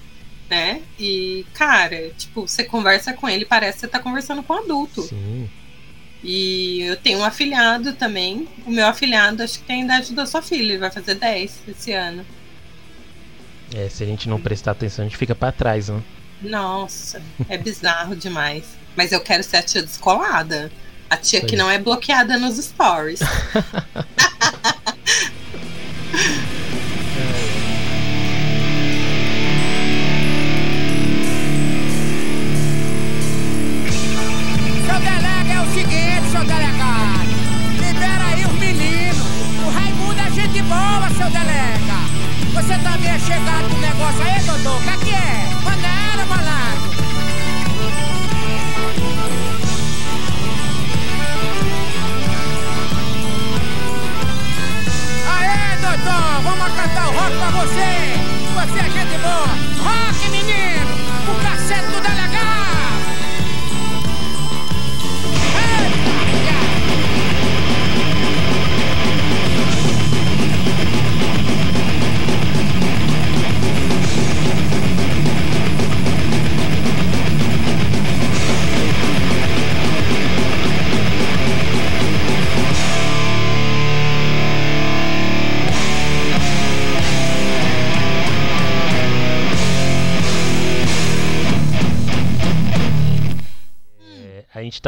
né? 0.49 0.81
E, 0.99 1.45
cara, 1.53 2.09
tipo, 2.17 2.47
você 2.47 2.63
conversa 2.63 3.13
com 3.13 3.29
ele, 3.29 3.45
parece 3.45 3.73
que 3.73 3.81
você 3.81 3.87
tá 3.87 3.99
conversando 3.99 4.41
com 4.41 4.53
um 4.53 4.57
adulto. 4.57 5.03
Sim. 5.03 5.47
E 6.27 6.81
eu 6.81 6.97
tenho 6.97 7.19
um 7.19 7.23
afilhado 7.23 7.93
também. 7.93 8.47
O 8.65 8.71
meu 8.71 8.87
afilhado 8.87 9.43
acho 9.43 9.59
que 9.59 9.65
tem 9.65 9.83
a 9.83 9.85
idade 9.85 10.11
da 10.11 10.25
sua 10.25 10.41
filha, 10.41 10.73
ele 10.73 10.79
vai 10.79 10.89
fazer 10.89 11.13
10 11.13 11.59
esse 11.67 11.93
ano. 11.93 12.25
É, 13.75 13.87
se 13.89 14.03
a 14.03 14.07
gente 14.07 14.27
não 14.27 14.41
prestar 14.41 14.71
atenção, 14.71 15.05
a 15.05 15.07
gente 15.07 15.17
fica 15.17 15.35
para 15.35 15.51
trás, 15.51 15.89
né? 15.89 16.01
Nossa, 16.41 17.21
é 17.47 17.59
bizarro 17.59 18.15
demais. 18.15 18.65
Mas 18.95 19.11
eu 19.11 19.21
quero 19.21 19.43
ser 19.43 19.57
a 19.57 19.61
tia 19.61 19.83
descolada. 19.83 20.71
A 21.07 21.15
tia 21.15 21.41
que 21.41 21.55
não 21.55 21.69
é 21.69 21.77
bloqueada 21.77 22.39
nos 22.39 22.57
stories. 22.57 23.19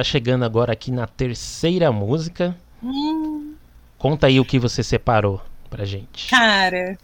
chegando 0.07 0.45
agora 0.45 0.73
aqui 0.73 0.91
na 0.91 1.05
terceira 1.05 1.91
música. 1.91 2.55
Hum, 2.81 3.53
Conta 3.97 4.27
aí 4.27 4.39
o 4.39 4.45
que 4.45 4.59
você 4.59 4.83
separou 4.83 5.41
pra 5.69 5.83
gente. 5.85 6.29
cara, 6.29 6.97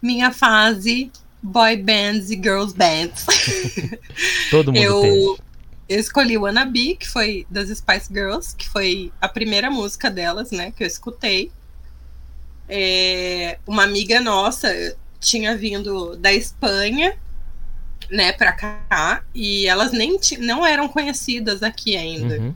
minha 0.00 0.30
fase 0.32 1.10
boy 1.42 1.76
bands 1.76 2.30
e 2.30 2.34
girls 2.34 2.74
bands. 2.74 3.26
Todo 4.50 4.72
mundo 4.72 4.82
eu, 4.82 5.00
teve. 5.00 5.36
eu 5.88 6.00
escolhi 6.00 6.36
Be, 6.70 6.96
que 6.96 7.08
foi 7.08 7.46
das 7.50 7.68
Spice 7.76 8.12
Girls, 8.12 8.54
que 8.54 8.68
foi 8.68 9.12
a 9.20 9.28
primeira 9.28 9.70
música 9.70 10.10
delas, 10.10 10.50
né, 10.50 10.70
que 10.70 10.82
eu 10.82 10.86
escutei. 10.86 11.50
É, 12.68 13.58
uma 13.66 13.84
amiga 13.84 14.20
nossa 14.20 14.68
tinha 15.18 15.56
vindo 15.56 16.16
da 16.16 16.32
Espanha, 16.32 17.16
né, 18.10 18.32
pra 18.32 18.52
cá, 18.52 19.22
e 19.34 19.66
elas 19.66 19.92
nem 19.92 20.18
não 20.38 20.64
eram 20.64 20.88
conhecidas 20.88 21.62
aqui 21.62 21.96
ainda. 21.96 22.38
Uhum. 22.38 22.54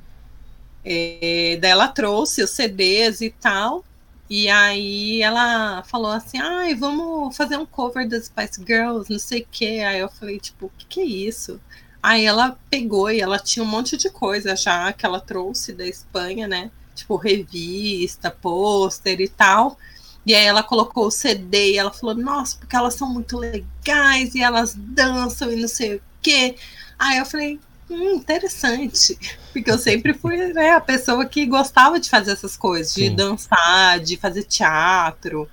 É, 0.85 1.59
daí 1.61 1.71
ela 1.71 1.89
trouxe 1.89 2.43
os 2.43 2.51
CDs 2.51 3.21
e 3.21 3.31
tal. 3.31 3.85
E 4.29 4.49
aí 4.49 5.21
ela 5.21 5.83
falou 5.85 6.11
assim: 6.11 6.39
ai, 6.39 6.75
vamos 6.75 7.37
fazer 7.37 7.57
um 7.57 7.67
cover 7.67 8.09
das 8.09 8.27
Spice 8.27 8.65
Girls, 8.67 9.11
não 9.11 9.19
sei 9.19 9.43
o 9.43 9.47
quê. 9.51 9.83
Aí 9.87 10.01
eu 10.01 10.09
falei, 10.09 10.39
tipo, 10.41 10.67
o 10.67 10.73
que, 10.79 10.87
que 10.87 11.01
é 11.01 11.05
isso? 11.05 11.61
Aí 12.03 12.25
ela 12.25 12.59
pegou 12.71 13.11
e 13.11 13.21
ela 13.21 13.39
tinha 13.39 13.63
um 13.63 13.69
monte 13.69 13.97
de 13.97 14.11
coisa 14.11 14.57
já 14.57 14.93
que 14.93 15.07
ela 15.07 15.21
trouxe 15.21 15.73
da 15.73 15.87
Espanha, 15.87 16.49
né? 16.49 16.71
Tipo, 16.95 17.17
revista, 17.17 18.31
pôster 18.31 19.21
e 19.21 19.29
tal. 19.29 19.79
E 20.25 20.35
aí 20.35 20.45
ela 20.45 20.63
colocou 20.63 21.07
o 21.07 21.11
CD 21.11 21.73
e 21.73 21.79
ela 21.79 21.93
falou, 21.93 22.15
nossa, 22.15 22.57
porque 22.57 22.77
elas 22.77 22.95
são 22.95 23.09
muito 23.09 23.37
legais 23.39 24.35
e 24.35 24.43
elas 24.43 24.75
dançam 24.75 25.53
e 25.53 25.57
não 25.57 25.69
sei 25.69 25.97
o 25.97 26.03
quê. 26.21 26.57
Aí 26.99 27.19
eu 27.19 27.27
falei, 27.27 27.59
hum, 27.91 28.15
interessante. 28.15 29.19
Porque 29.53 29.71
eu 29.71 29.77
sempre 29.77 30.15
fui 30.15 30.37
né, 30.55 30.71
a 30.71 30.81
pessoa 30.81 31.27
que 31.27 31.45
gostava 31.45 32.01
de 32.01 32.09
fazer 32.09 32.31
essas 32.31 32.57
coisas, 32.57 32.95
de 32.95 33.09
Sim. 33.09 33.15
dançar, 33.15 34.01
de 34.01 34.17
fazer 34.17 34.45
teatro 34.45 35.47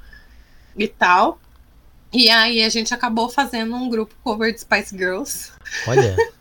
e 0.78 0.88
tal. 0.88 1.38
E 2.14 2.30
aí 2.30 2.64
a 2.64 2.70
gente 2.70 2.94
acabou 2.94 3.28
fazendo 3.28 3.76
um 3.76 3.90
grupo 3.90 4.16
cover 4.24 4.54
de 4.54 4.62
Spice 4.62 4.96
Girls. 4.98 5.52
Olha, 5.86 6.16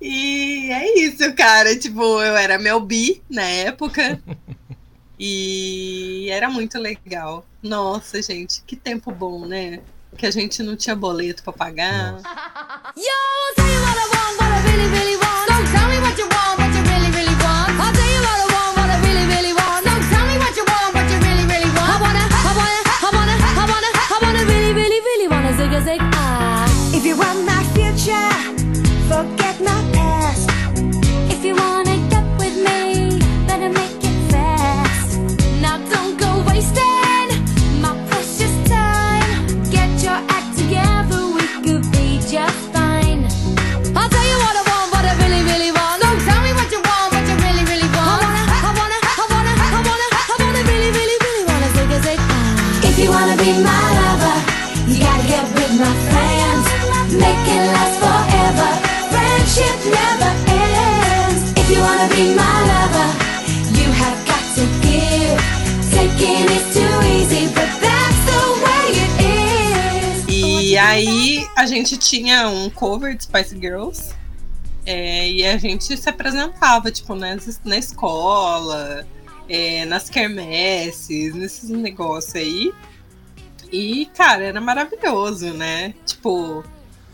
E 0.00 0.70
é 0.70 1.00
isso, 1.00 1.32
cara. 1.34 1.76
Tipo, 1.76 2.00
eu 2.22 2.36
era 2.36 2.58
Mel 2.58 2.80
B 2.80 3.20
na 3.28 3.42
época. 3.42 4.20
e 5.18 6.28
era 6.30 6.48
muito 6.48 6.78
legal. 6.78 7.44
Nossa, 7.62 8.22
gente, 8.22 8.62
que 8.66 8.76
tempo 8.76 9.10
bom, 9.10 9.46
né? 9.46 9.80
Que 10.16 10.26
a 10.26 10.30
gente 10.30 10.62
não 10.62 10.76
tinha 10.76 10.94
boleto 10.94 11.42
pra 11.42 11.52
pagar. 11.52 12.16
E 70.28 70.76
aí 70.76 71.48
a 71.56 71.64
gente 71.64 71.96
tinha 71.96 72.48
um 72.48 72.68
cover 72.70 73.16
de 73.16 73.22
Spice 73.22 73.56
Girls. 73.56 74.14
é, 74.84 75.30
e 75.30 75.46
a 75.46 75.58
gente 75.58 75.96
se 75.96 76.08
apresentava, 76.08 76.90
tipo, 76.90 77.14
nas, 77.14 77.60
na 77.64 77.76
escola, 77.76 79.06
é, 79.48 79.84
nas 79.84 80.10
quermesses, 80.10 81.34
nesses 81.34 81.70
negócios 81.70 82.34
aí. 82.34 82.72
E, 83.70 84.06
cara, 84.06 84.44
era 84.44 84.60
maravilhoso, 84.60 85.52
né? 85.52 85.94
Tipo, 86.04 86.64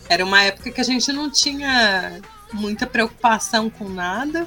era 0.09 0.25
uma 0.25 0.43
época 0.45 0.71
que 0.71 0.81
a 0.81 0.85
gente 0.85 1.13
não 1.13 1.29
tinha 1.31 2.21
muita 2.55 2.87
preocupação 2.87 3.69
com 3.69 3.89
nada. 3.89 4.47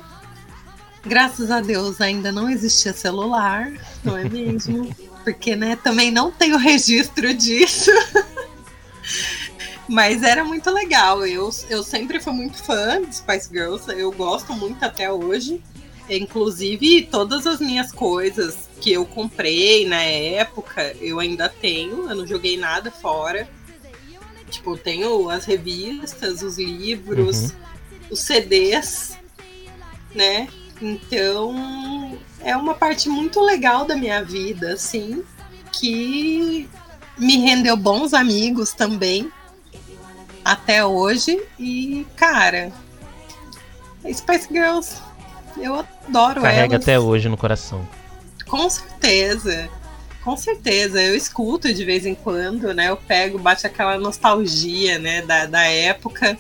Graças 1.08 1.50
a 1.50 1.62
Deus 1.62 2.02
ainda 2.02 2.32
não 2.32 2.50
existia 2.50 2.92
celular, 2.92 3.72
não 4.04 4.18
é 4.18 4.28
mesmo? 4.28 4.94
Porque, 5.24 5.56
né, 5.56 5.78
também 5.78 6.12
não 6.12 6.32
tenho 6.32 6.58
registro 6.58 7.34
disso. 7.34 7.92
Mas 9.88 10.22
era 10.22 10.44
muito 10.44 10.70
legal. 10.70 11.26
Eu, 11.26 11.50
eu 11.70 11.82
sempre 11.82 12.20
fui 12.20 12.34
muito 12.34 12.62
fã 12.62 13.02
de 13.02 13.16
Spice 13.16 13.50
Girls. 13.50 13.90
Eu 13.90 14.12
gosto 14.12 14.52
muito 14.54 14.84
até 14.84 15.10
hoje. 15.10 15.64
Inclusive, 16.10 17.04
todas 17.04 17.48
as 17.48 17.60
minhas 17.60 17.92
coisas 17.92 18.70
que 18.82 18.92
eu 18.92 19.06
comprei 19.06 19.88
na 19.88 20.02
época, 20.02 20.94
eu 21.00 21.20
ainda 21.20 21.48
tenho. 21.48 22.10
Eu 22.10 22.16
não 22.16 22.28
joguei 22.28 22.58
nada 22.58 22.92
fora. 22.92 23.48
Tipo, 24.50 24.72
eu 24.72 24.78
tenho 24.78 25.30
as 25.30 25.46
revistas, 25.46 26.42
os 26.42 26.58
livros, 26.58 27.54
os 28.10 28.20
CDs, 28.20 29.18
né? 30.14 30.48
Então, 30.82 32.18
é 32.42 32.56
uma 32.56 32.74
parte 32.74 33.10
muito 33.10 33.42
legal 33.42 33.86
da 33.86 33.96
minha 33.96 34.24
vida, 34.24 34.74
assim, 34.74 35.24
que 35.72 36.70
me 37.18 37.38
rendeu 37.38 37.76
bons 37.76 38.14
amigos 38.14 38.74
também 38.74 39.32
até 40.46 40.86
hoje. 40.86 41.42
E, 41.60 42.06
cara, 42.16 42.72
Spice 44.14 44.48
Girls, 44.52 44.98
eu 45.58 45.76
adoro 45.76 46.42
carrega 46.42 46.76
elas. 46.76 46.84
até 46.84 47.00
hoje 47.00 47.28
no 47.28 47.38
coração. 47.38 47.88
Com 48.48 48.70
certeza. 48.70 49.70
Com 50.24 50.38
certeza. 50.38 51.02
Eu 51.02 51.16
escuto 51.16 51.74
de 51.74 51.84
vez 51.84 52.06
em 52.06 52.16
quando, 52.16 52.74
né? 52.74 52.90
Eu 52.90 52.98
pego, 52.98 53.40
bate 53.40 53.66
aquela 53.66 53.98
nostalgia, 53.98 55.00
né? 55.00 55.22
Da, 55.22 55.46
da 55.46 55.64
época. 55.64 56.38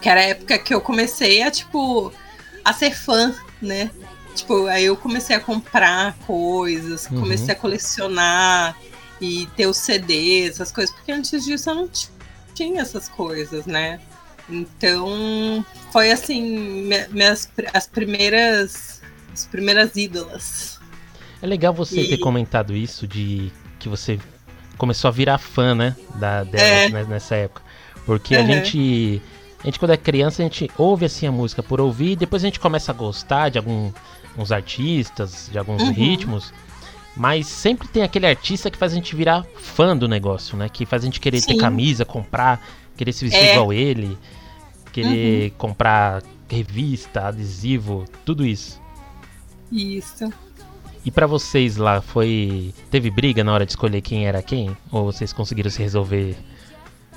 Que 0.00 0.08
era 0.08 0.20
a 0.20 0.24
época 0.24 0.58
que 0.58 0.74
eu 0.74 0.80
comecei 0.80 1.42
a, 1.42 1.50
tipo, 1.50 2.12
a 2.64 2.72
ser 2.72 2.94
fã, 2.94 3.34
né? 3.60 3.90
Tipo, 4.34 4.66
aí 4.66 4.84
eu 4.86 4.96
comecei 4.96 5.36
a 5.36 5.40
comprar 5.40 6.14
coisas, 6.26 7.06
Uhum. 7.10 7.20
comecei 7.20 7.54
a 7.54 7.56
colecionar 7.58 8.76
e 9.20 9.46
ter 9.56 9.66
os 9.66 9.76
CDs, 9.76 10.50
essas 10.56 10.72
coisas, 10.72 10.94
porque 10.94 11.12
antes 11.12 11.44
disso 11.44 11.70
eu 11.70 11.74
não 11.74 11.88
ti- 11.88 12.08
tinha 12.54 12.80
essas 12.82 13.08
coisas, 13.08 13.64
né? 13.66 14.00
Então, 14.48 15.64
foi 15.90 16.10
assim, 16.10 16.42
minhas, 17.10 17.48
as 17.72 17.86
primeiras 17.86 19.00
as 19.32 19.46
primeiras 19.46 19.96
ídolas. 19.96 20.78
É 21.42 21.46
legal 21.46 21.74
você 21.74 22.02
E- 22.02 22.08
ter 22.08 22.18
comentado 22.18 22.74
isso 22.76 23.04
de 23.06 23.50
que 23.80 23.88
você 23.88 24.18
começou 24.78 25.08
a 25.08 25.10
virar 25.10 25.38
fã, 25.38 25.74
né? 25.74 25.96
Da, 26.16 26.44
dela 26.44 26.98
É. 27.00 27.04
nessa 27.04 27.34
época. 27.34 27.60
Porque 28.06 28.36
a 28.36 28.40
Uhum. 28.40 28.46
gente. 28.46 29.20
A 29.64 29.66
gente, 29.66 29.78
quando 29.78 29.92
é 29.92 29.96
criança, 29.96 30.42
a 30.42 30.44
gente 30.44 30.70
ouve 30.76 31.06
assim 31.06 31.26
a 31.26 31.32
música 31.32 31.62
por 31.62 31.80
ouvir, 31.80 32.16
depois 32.16 32.44
a 32.44 32.46
gente 32.46 32.60
começa 32.60 32.92
a 32.92 32.94
gostar 32.94 33.48
de 33.48 33.56
algum, 33.58 33.90
uns 34.36 34.52
artistas, 34.52 35.48
de 35.50 35.58
alguns 35.58 35.82
Uhum. 35.82 35.90
ritmos. 35.92 36.52
Mas 37.16 37.46
sempre 37.46 37.88
tem 37.88 38.02
aquele 38.02 38.26
artista 38.26 38.70
que 38.70 38.76
faz 38.76 38.92
a 38.92 38.94
gente 38.96 39.16
virar 39.16 39.44
fã 39.56 39.96
do 39.96 40.06
negócio, 40.06 40.56
né? 40.56 40.68
Que 40.68 40.84
faz 40.84 41.02
a 41.02 41.06
gente 41.06 41.18
querer 41.20 41.40
ter 41.40 41.52
Sim. 41.54 41.58
camisa, 41.58 42.04
comprar, 42.04 42.60
querer 42.96 43.12
se 43.12 43.24
vestir 43.24 43.40
É. 43.42 43.52
igual 43.52 43.72
ele, 43.72 44.18
querer 44.92 45.44
Uhum. 45.52 45.56
comprar 45.56 46.22
revista, 46.48 47.28
adesivo, 47.28 48.04
tudo 48.24 48.44
isso. 48.44 48.78
Isso. 49.72 50.30
E 51.04 51.10
pra 51.10 51.26
vocês 51.26 51.76
lá, 51.76 52.00
foi. 52.00 52.74
Teve 52.90 53.10
briga 53.10 53.42
na 53.44 53.52
hora 53.52 53.64
de 53.64 53.72
escolher 53.72 54.00
quem 54.00 54.26
era 54.26 54.42
quem? 54.42 54.76
Ou 54.90 55.04
vocês 55.10 55.32
conseguiram 55.32 55.70
se 55.70 55.80
resolver 55.82 56.36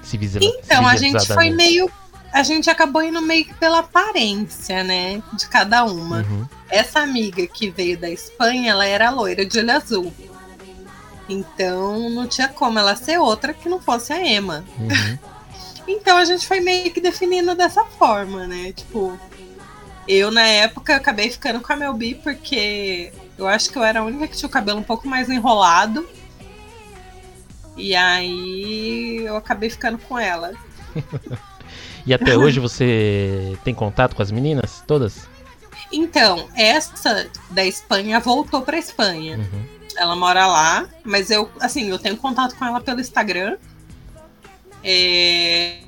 civiliza 0.02 0.40
Então, 0.42 0.86
a 0.88 0.96
gente 0.96 1.12
foi 1.14 1.20
civilizadamente? 1.20 1.56
meio. 1.56 1.92
A 2.32 2.44
gente 2.44 2.70
acabou 2.70 3.02
indo 3.02 3.22
meio 3.22 3.46
que 3.46 3.54
pela 3.54 3.80
aparência, 3.80 4.84
né? 4.84 5.22
De 5.34 5.48
cada 5.48 5.86
uma. 5.86 6.20
Uhum. 6.20 6.46
Essa 6.70 7.00
amiga 7.00 7.46
que 7.48 7.70
veio 7.70 7.98
da 7.98 8.10
Espanha, 8.10 8.72
ela 8.72 8.86
era 8.86 9.10
loira 9.10 9.46
de 9.46 9.60
olho 9.60 9.72
azul. 9.72 10.14
Então 11.30 12.10
não 12.10 12.28
tinha 12.28 12.48
como 12.48 12.80
ela 12.80 12.96
ser 12.96 13.18
outra 13.18 13.54
que 13.54 13.68
não 13.68 13.82
fosse 13.82 14.14
a 14.14 14.26
Emma. 14.26 14.64
Uhum. 14.78 15.18
Então 15.88 16.18
a 16.18 16.26
gente 16.26 16.46
foi 16.46 16.60
meio 16.60 16.92
que 16.92 17.00
definindo 17.00 17.56
dessa 17.56 17.86
forma, 17.86 18.46
né? 18.46 18.74
Tipo, 18.74 19.18
eu 20.06 20.30
na 20.30 20.46
época 20.46 20.94
acabei 20.94 21.30
ficando 21.30 21.62
com 21.62 21.72
a 21.72 21.78
Mel 21.78 21.94
B 21.94 22.20
porque 22.22 23.14
eu 23.38 23.48
acho 23.48 23.70
que 23.70 23.78
eu 23.78 23.84
era 23.84 24.02
a 24.02 24.04
única 24.04 24.28
que 24.28 24.36
tinha 24.36 24.48
o 24.48 24.52
cabelo 24.52 24.80
um 24.80 24.84
pouco 24.84 25.08
mais 25.08 25.30
enrolado. 25.30 26.08
E 27.78 27.96
aí 27.96 29.24
eu 29.24 29.38
acabei 29.38 29.70
ficando 29.70 29.98
com 29.98 30.20
ela. 30.20 30.52
E 32.08 32.14
até 32.14 32.36
hoje 32.40 32.60
você 32.60 33.58
tem 33.64 33.76
contato 33.76 34.16
com 34.16 34.22
as 34.22 34.32
meninas? 34.32 34.84
Todas? 34.88 35.28
Então, 35.92 36.48
essa 36.56 37.30
da 37.52 37.66
Espanha 37.66 38.20
voltou 38.20 38.62
pra 38.62 38.78
Espanha. 38.78 39.38
Uhum. 39.38 39.64
Ela 39.98 40.16
mora 40.16 40.48
lá, 40.48 40.88
mas 41.04 41.30
eu, 41.30 41.50
assim, 41.60 41.90
eu 41.90 42.00
tenho 42.00 42.18
contato 42.18 42.56
com 42.56 42.66
ela 42.66 42.80
pelo 42.80 43.02
Instagram. 43.02 43.58
É... 44.84 45.80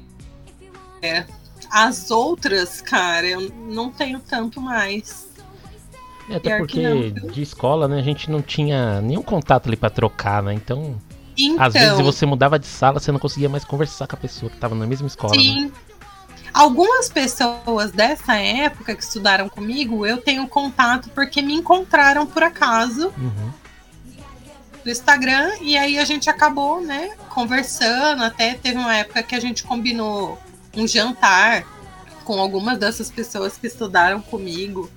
é. 1.02 1.26
As 1.72 2.10
outras, 2.10 2.82
cara, 2.82 3.28
eu 3.28 3.52
não 3.68 3.92
tenho 3.92 4.20
tanto 4.20 4.60
mais. 4.60 5.30
É, 6.30 6.36
até 6.36 6.58
Pior 6.58 6.68
que 6.68 6.82
porque 6.82 7.22
não, 7.22 7.32
de 7.32 7.42
escola, 7.42 7.88
né, 7.88 8.00
a 8.00 8.04
gente 8.04 8.30
não 8.30 8.42
tinha 8.42 9.02
nenhum 9.02 9.22
contato 9.22 9.68
ali 9.68 9.78
pra 9.78 9.90
trocar, 9.90 10.42
né? 10.42 10.54
Então, 10.54 10.96
Então, 11.38 11.64
às 11.64 11.74
vezes 11.74 12.00
você 12.00 12.26
mudava 12.26 12.58
de 12.58 12.66
sala, 12.66 13.00
você 13.00 13.12
não 13.12 13.20
conseguia 13.20 13.50
mais 13.50 13.64
conversar 13.64 14.08
com 14.08 14.16
a 14.16 14.20
pessoa 14.20 14.50
que 14.50 14.58
tava 14.58 14.74
na 14.74 14.88
mesma 14.88 15.08
escola. 15.08 15.36
Né? 15.36 15.72
Algumas 16.54 17.10
pessoas 17.10 17.92
dessa 17.92 18.36
época 18.36 18.96
que 18.96 19.04
estudaram 19.04 19.48
comigo, 19.48 20.06
eu 20.06 20.18
tenho 20.18 20.48
contato 20.48 21.10
porque 21.14 21.42
me 21.42 21.54
encontraram 21.54 22.26
por 22.26 22.44
acaso 22.44 23.14
Uhum. 23.18 23.52
no 24.84 24.92
Instagram 24.92 25.52
e 25.62 25.78
aí 25.78 26.00
a 26.00 26.06
gente 26.06 26.30
acabou, 26.30 26.82
né, 26.82 27.12
conversando. 27.30 28.24
Até 28.24 28.54
teve 28.56 28.78
uma 28.78 28.96
época 28.96 29.22
que 29.24 29.36
a 29.36 29.40
gente 29.40 29.64
combinou 29.64 30.38
um 30.76 30.88
jantar 30.88 31.66
com 32.24 32.40
algumas 32.40 32.78
dessas 32.78 33.10
pessoas 33.12 33.58
que 33.58 33.68
estudaram 33.68 34.22
comigo. 34.22 34.90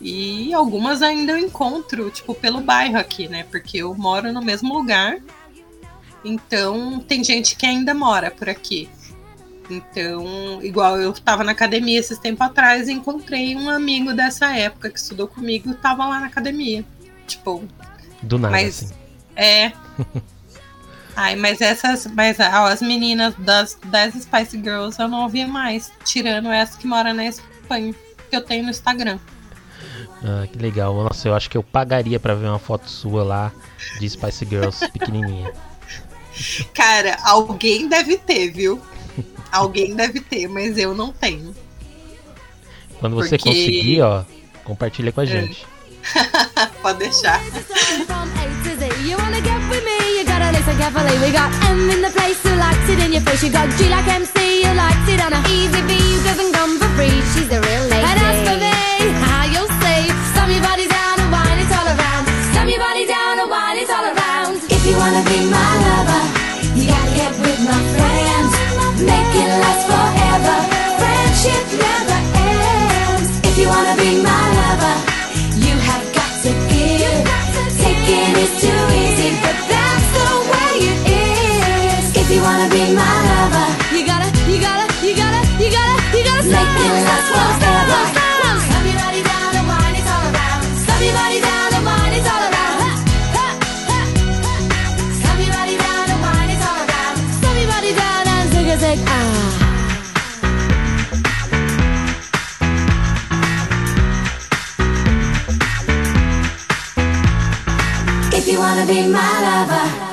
E 0.00 0.54
algumas 0.54 1.02
ainda 1.02 1.32
eu 1.32 1.38
encontro, 1.38 2.08
tipo, 2.10 2.32
pelo 2.34 2.60
bairro 2.60 2.98
aqui, 2.98 3.26
né? 3.28 3.44
Porque 3.50 3.78
eu 3.78 3.94
moro 3.94 4.32
no 4.32 4.40
mesmo 4.40 4.72
lugar. 4.72 5.18
Então, 6.24 7.00
tem 7.00 7.22
gente 7.24 7.56
que 7.56 7.66
ainda 7.66 7.94
mora 7.94 8.30
por 8.30 8.48
aqui. 8.48 8.88
Então, 9.70 10.60
igual 10.62 10.98
eu 10.98 11.12
tava 11.12 11.44
na 11.44 11.52
academia 11.52 11.98
esses 12.00 12.18
tempos 12.18 12.46
atrás 12.46 12.88
e 12.88 12.92
encontrei 12.92 13.54
um 13.54 13.68
amigo 13.68 14.14
dessa 14.14 14.54
época 14.56 14.88
que 14.90 14.98
estudou 14.98 15.28
comigo 15.28 15.70
e 15.70 15.74
tava 15.74 16.06
lá 16.06 16.20
na 16.20 16.26
academia. 16.26 16.84
Tipo, 17.26 17.62
Do 18.22 18.38
nada, 18.38 18.52
Mas- 18.52 18.84
assim. 18.84 18.94
é. 19.36 19.72
Ai, 21.20 21.34
mas 21.34 21.60
essas. 21.60 22.06
Mas 22.06 22.38
ó, 22.38 22.66
as 22.66 22.80
meninas 22.80 23.34
das, 23.38 23.76
das 23.86 24.14
Spice 24.14 24.56
Girls 24.56 25.00
eu 25.00 25.08
não 25.08 25.22
ouvi 25.24 25.44
mais. 25.44 25.90
Tirando 26.04 26.48
essa 26.48 26.78
que 26.78 26.86
mora 26.86 27.12
na 27.12 27.24
Espanha, 27.26 27.92
que 28.30 28.36
eu 28.36 28.40
tenho 28.40 28.62
no 28.62 28.70
Instagram. 28.70 29.18
Ah, 30.22 30.46
que 30.46 30.56
legal. 30.56 30.94
Nossa, 30.94 31.26
eu 31.26 31.34
acho 31.34 31.50
que 31.50 31.56
eu 31.58 31.62
pagaria 31.62 32.20
pra 32.20 32.34
ver 32.34 32.46
uma 32.46 32.58
foto 32.60 32.88
sua 32.88 33.24
lá 33.24 33.52
de 33.98 34.08
Spice 34.08 34.44
Girls 34.44 34.88
pequenininha. 34.92 35.52
Cara, 36.72 37.18
alguém 37.24 37.88
deve 37.88 38.16
ter, 38.16 38.50
viu? 38.52 38.80
Alguém 39.52 39.94
deve 39.94 40.20
ter, 40.20 40.48
mas 40.48 40.76
eu 40.78 40.94
não 40.94 41.12
tenho. 41.12 41.54
Quando 43.00 43.14
você 43.16 43.36
Porque- 43.38 43.48
conseguir, 43.50 44.00
ó, 44.02 44.24
compartilha 44.64 45.12
com 45.12 45.20
a 45.20 45.24
gente. 45.24 45.66
Pode 46.82 46.98
deixar. 47.00 47.40
From 48.06 48.26
A 48.34 48.44
to 48.64 48.76
Z, 48.78 48.86
you 49.08 49.16
wanna 49.18 49.40
get 49.40 49.60
with 49.70 49.84
me? 49.84 50.18
You 50.18 50.24
gotta 50.24 50.50
listen 50.52 50.76
carefully. 50.78 51.18
We 51.24 51.30
got 51.30 51.50
M 51.70 51.90
in 51.90 52.00
the 52.02 52.10
place 52.10 52.40
who 52.42 52.54
likes 52.56 52.88
it 52.88 52.98
in 53.04 53.12
your 53.12 53.22
face. 53.22 53.42
You 53.44 53.50
got 53.52 53.68
G 53.76 53.88
like 53.88 54.08
MC, 54.08 54.64
who 54.64 54.74
likes 54.74 55.06
it 55.08 55.20
on 55.20 55.32
a 55.32 55.40
easy 55.48 55.82
B 55.86 55.94
who 55.94 56.22
doesn't 56.24 56.52
come 56.52 56.78
for 56.78 56.88
free. 56.96 57.12
She's 57.34 57.48
the 57.48 57.60
real 57.60 57.84
lady. 57.92 58.02
And 58.08 58.18
as 58.18 58.38
for 58.48 58.56
me, 58.56 59.12
how 59.20 59.44
you'll 59.46 59.68
see, 59.82 60.08
slam 60.32 60.50
your 60.50 60.62
body 60.62 60.86
down 60.88 61.20
and 61.20 61.30
wine 61.30 61.58
it 61.60 61.70
all 61.76 61.86
around. 61.86 62.24
Slam 62.52 62.68
your 62.68 62.80
body 62.80 63.04
down 63.06 63.34
and 63.38 63.50
wine 63.50 63.78
it 63.78 63.90
all 63.90 64.06
around. 64.08 64.54
If 64.70 64.80
you 64.86 64.96
wanna 64.96 65.22
be 65.28 65.38
my 65.50 65.87
Make 69.00 69.32
it 69.42 69.48
last 69.62 69.86
forever. 69.86 70.56
Friendship 70.98 71.64
never 71.86 72.18
ends. 72.34 73.30
If 73.48 73.58
you 73.58 73.68
wanna 73.68 73.94
be 73.96 74.20
my 74.22 74.44
lover, 74.58 75.07
you 108.48 108.58
wanna 108.58 108.86
be 108.86 109.02
my 109.02 109.40
lover. 109.44 110.08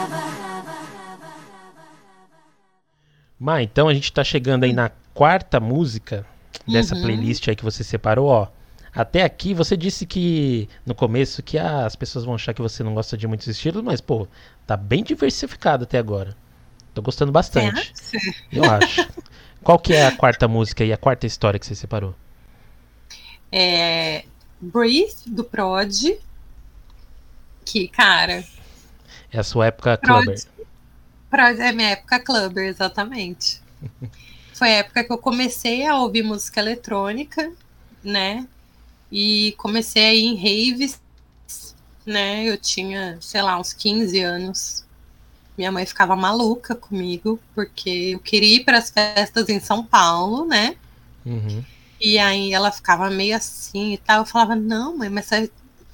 Mas 3.40 3.64
então 3.64 3.88
a 3.88 3.94
gente 3.94 4.12
tá 4.12 4.24
chegando 4.24 4.64
aí 4.64 4.74
na 4.74 4.90
quarta 5.14 5.60
música 5.60 6.26
dessa 6.68 6.96
Uhum. 6.96 7.02
playlist 7.02 7.48
aí 7.48 7.56
que 7.56 7.64
você 7.64 7.84
separou, 7.84 8.28
ó. 8.28 8.48
Até 8.94 9.24
aqui 9.24 9.54
você 9.54 9.76
disse 9.76 10.06
que 10.06 10.70
no 10.86 10.96
começo 10.96 11.44
que 11.44 11.58
ah, 11.58 11.86
as 11.86 11.96
pessoas 11.98 12.24
vão 12.24 12.36
achar 12.36 12.54
que 12.54 12.62
você 12.62 12.82
não 12.82 12.94
gosta 12.94 13.18
de 13.18 13.28
muitos 13.28 13.48
estilos, 13.48 13.84
mas 13.84 14.00
pô, 14.00 14.26
tá 14.66 14.78
bem 14.78 15.04
diversificado 15.04 15.84
até 15.84 15.98
agora. 15.98 16.36
Tô 16.94 17.02
gostando 17.02 17.32
bastante. 17.32 17.94
Eu 18.52 18.64
acho. 18.64 19.06
Qual 19.62 19.78
que 19.78 19.94
é 19.94 20.06
a 20.08 20.16
quarta 20.16 20.48
música 20.48 20.86
e 20.86 20.94
a 20.94 20.98
quarta 20.98 21.28
história 21.28 21.60
que 21.60 21.66
você 21.66 21.76
separou? 21.76 22.16
É. 23.52 24.24
Breathe, 24.62 25.14
do 25.28 25.44
Prod. 25.44 25.92
Que, 27.66 27.88
cara, 27.88 28.46
É 29.32 29.40
a 29.40 29.44
sua 29.44 29.68
época 29.68 29.98
Prod. 29.98 30.24
clubber. 30.24 30.44
Prod 31.30 31.60
é 31.60 31.72
minha 31.72 31.90
época 31.90 32.20
clubber, 32.20 32.66
exatamente. 32.68 33.62
Foi 34.54 34.70
a 34.70 34.78
época 34.78 35.04
que 35.04 35.12
eu 35.12 35.18
comecei 35.18 35.86
a 35.86 35.98
ouvir 35.98 36.24
música 36.24 36.62
eletrônica, 36.62 37.52
né? 38.04 38.48
E 39.12 39.54
comecei 39.58 40.06
a 40.06 40.14
ir 40.14 40.24
em 40.24 40.36
raves, 40.36 41.02
né? 42.06 42.46
Eu 42.46 42.58
tinha, 42.58 43.18
sei 43.20 43.42
lá, 43.42 43.60
uns 43.60 43.74
15 43.74 44.20
anos. 44.22 44.86
Minha 45.58 45.72
mãe 45.72 45.86
ficava 45.86 46.16
maluca 46.16 46.74
comigo, 46.76 47.40
porque 47.54 48.12
eu 48.14 48.20
queria 48.20 48.58
ir 48.58 48.64
para 48.64 48.78
as 48.78 48.90
festas 48.90 49.50
em 49.50 49.60
São 49.60 49.84
Paulo, 49.86 50.46
né? 50.46 50.76
Uhum. 51.26 51.64
E 52.00 52.18
aí 52.18 52.54
ela 52.54 52.72
ficava 52.72 53.10
meio 53.10 53.36
assim 53.36 53.94
e 53.94 53.98
tal. 53.98 54.20
Eu 54.20 54.26
falava, 54.26 54.56
não, 54.56 54.98
mãe, 54.98 55.10
mas 55.10 55.32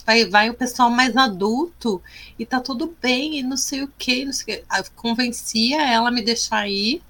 vai, 0.06 0.26
vai, 0.26 0.50
o 0.50 0.54
pessoal 0.54 0.90
mais 0.90 1.16
adulto 1.16 2.02
e 2.38 2.46
tá 2.46 2.60
tudo 2.60 2.96
bem, 3.02 3.40
e 3.40 3.44
não 3.44 3.58
sei 3.58 3.84
o 3.84 3.92
que, 3.98 4.26
não 4.26 4.34
sei 4.34 4.56
o 4.58 4.78
eu 4.78 4.86
convencia 4.96 5.82
ela 5.82 6.10
a 6.10 6.12
me 6.12 6.22
deixar 6.22 6.68
ir 6.68 7.02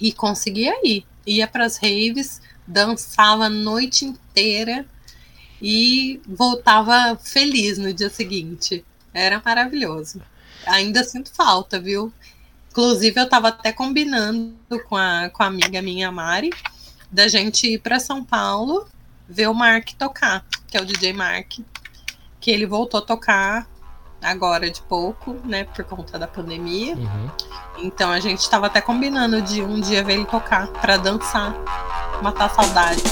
e 0.00 0.12
conseguia 0.12 0.74
ir. 0.84 1.06
Ia 1.26 1.46
pras 1.46 1.76
raves, 1.76 2.40
dançava 2.66 3.46
a 3.46 3.50
noite 3.50 4.04
inteira 4.04 4.86
e 5.60 6.20
voltava 6.26 7.16
feliz 7.16 7.78
no 7.78 7.92
dia 7.92 8.10
seguinte. 8.10 8.84
Era 9.12 9.40
maravilhoso. 9.44 10.20
ainda 10.66 11.02
sinto 11.04 11.32
falta, 11.32 11.80
viu? 11.80 12.12
Inclusive, 12.70 13.18
eu 13.18 13.28
tava 13.28 13.48
até 13.48 13.72
combinando 13.72 14.54
com 14.88 14.96
a, 14.96 15.30
com 15.30 15.42
a 15.42 15.46
amiga 15.46 15.80
minha, 15.80 16.12
Mari, 16.12 16.50
da 17.10 17.26
gente 17.26 17.66
ir 17.66 17.78
para 17.78 17.98
São 17.98 18.22
Paulo 18.22 18.86
ver 19.28 19.48
o 19.48 19.54
Mark 19.54 19.92
tocar, 19.94 20.44
que 20.68 20.76
é 20.76 20.82
o 20.82 20.84
DJ 20.84 21.12
Mark, 21.12 21.58
que 22.46 22.50
ele 22.52 22.64
voltou 22.64 22.98
a 22.98 23.02
tocar 23.02 23.66
agora 24.22 24.70
de 24.70 24.80
pouco, 24.82 25.34
né, 25.44 25.64
por 25.64 25.84
conta 25.84 26.16
da 26.16 26.28
pandemia. 26.28 26.94
Uhum. 26.94 27.30
Então 27.78 28.08
a 28.08 28.20
gente 28.20 28.48
tava 28.48 28.66
até 28.66 28.80
combinando 28.80 29.42
de 29.42 29.60
um 29.62 29.80
dia 29.80 30.04
ver 30.04 30.12
ele 30.12 30.26
tocar 30.26 30.68
para 30.68 30.96
dançar, 30.96 31.56
matar 32.22 32.48
saudades. 32.50 33.02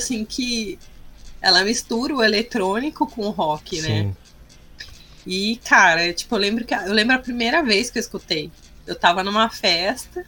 Assim 0.00 0.24
que 0.24 0.78
ela 1.40 1.64
mistura 1.64 2.14
o 2.14 2.22
eletrônico 2.22 3.06
com 3.06 3.26
o 3.26 3.30
rock, 3.30 3.80
né? 3.82 4.02
Sim. 4.02 4.16
E, 5.26 5.56
cara, 5.64 6.12
tipo, 6.12 6.34
eu 6.34 6.38
lembro 6.38 6.64
que 6.64 6.74
eu 6.74 6.92
lembro 6.92 7.14
a 7.14 7.18
primeira 7.18 7.62
vez 7.62 7.90
que 7.90 7.98
eu 7.98 8.00
escutei. 8.00 8.50
Eu 8.86 8.94
tava 8.94 9.22
numa 9.22 9.48
festa 9.48 10.24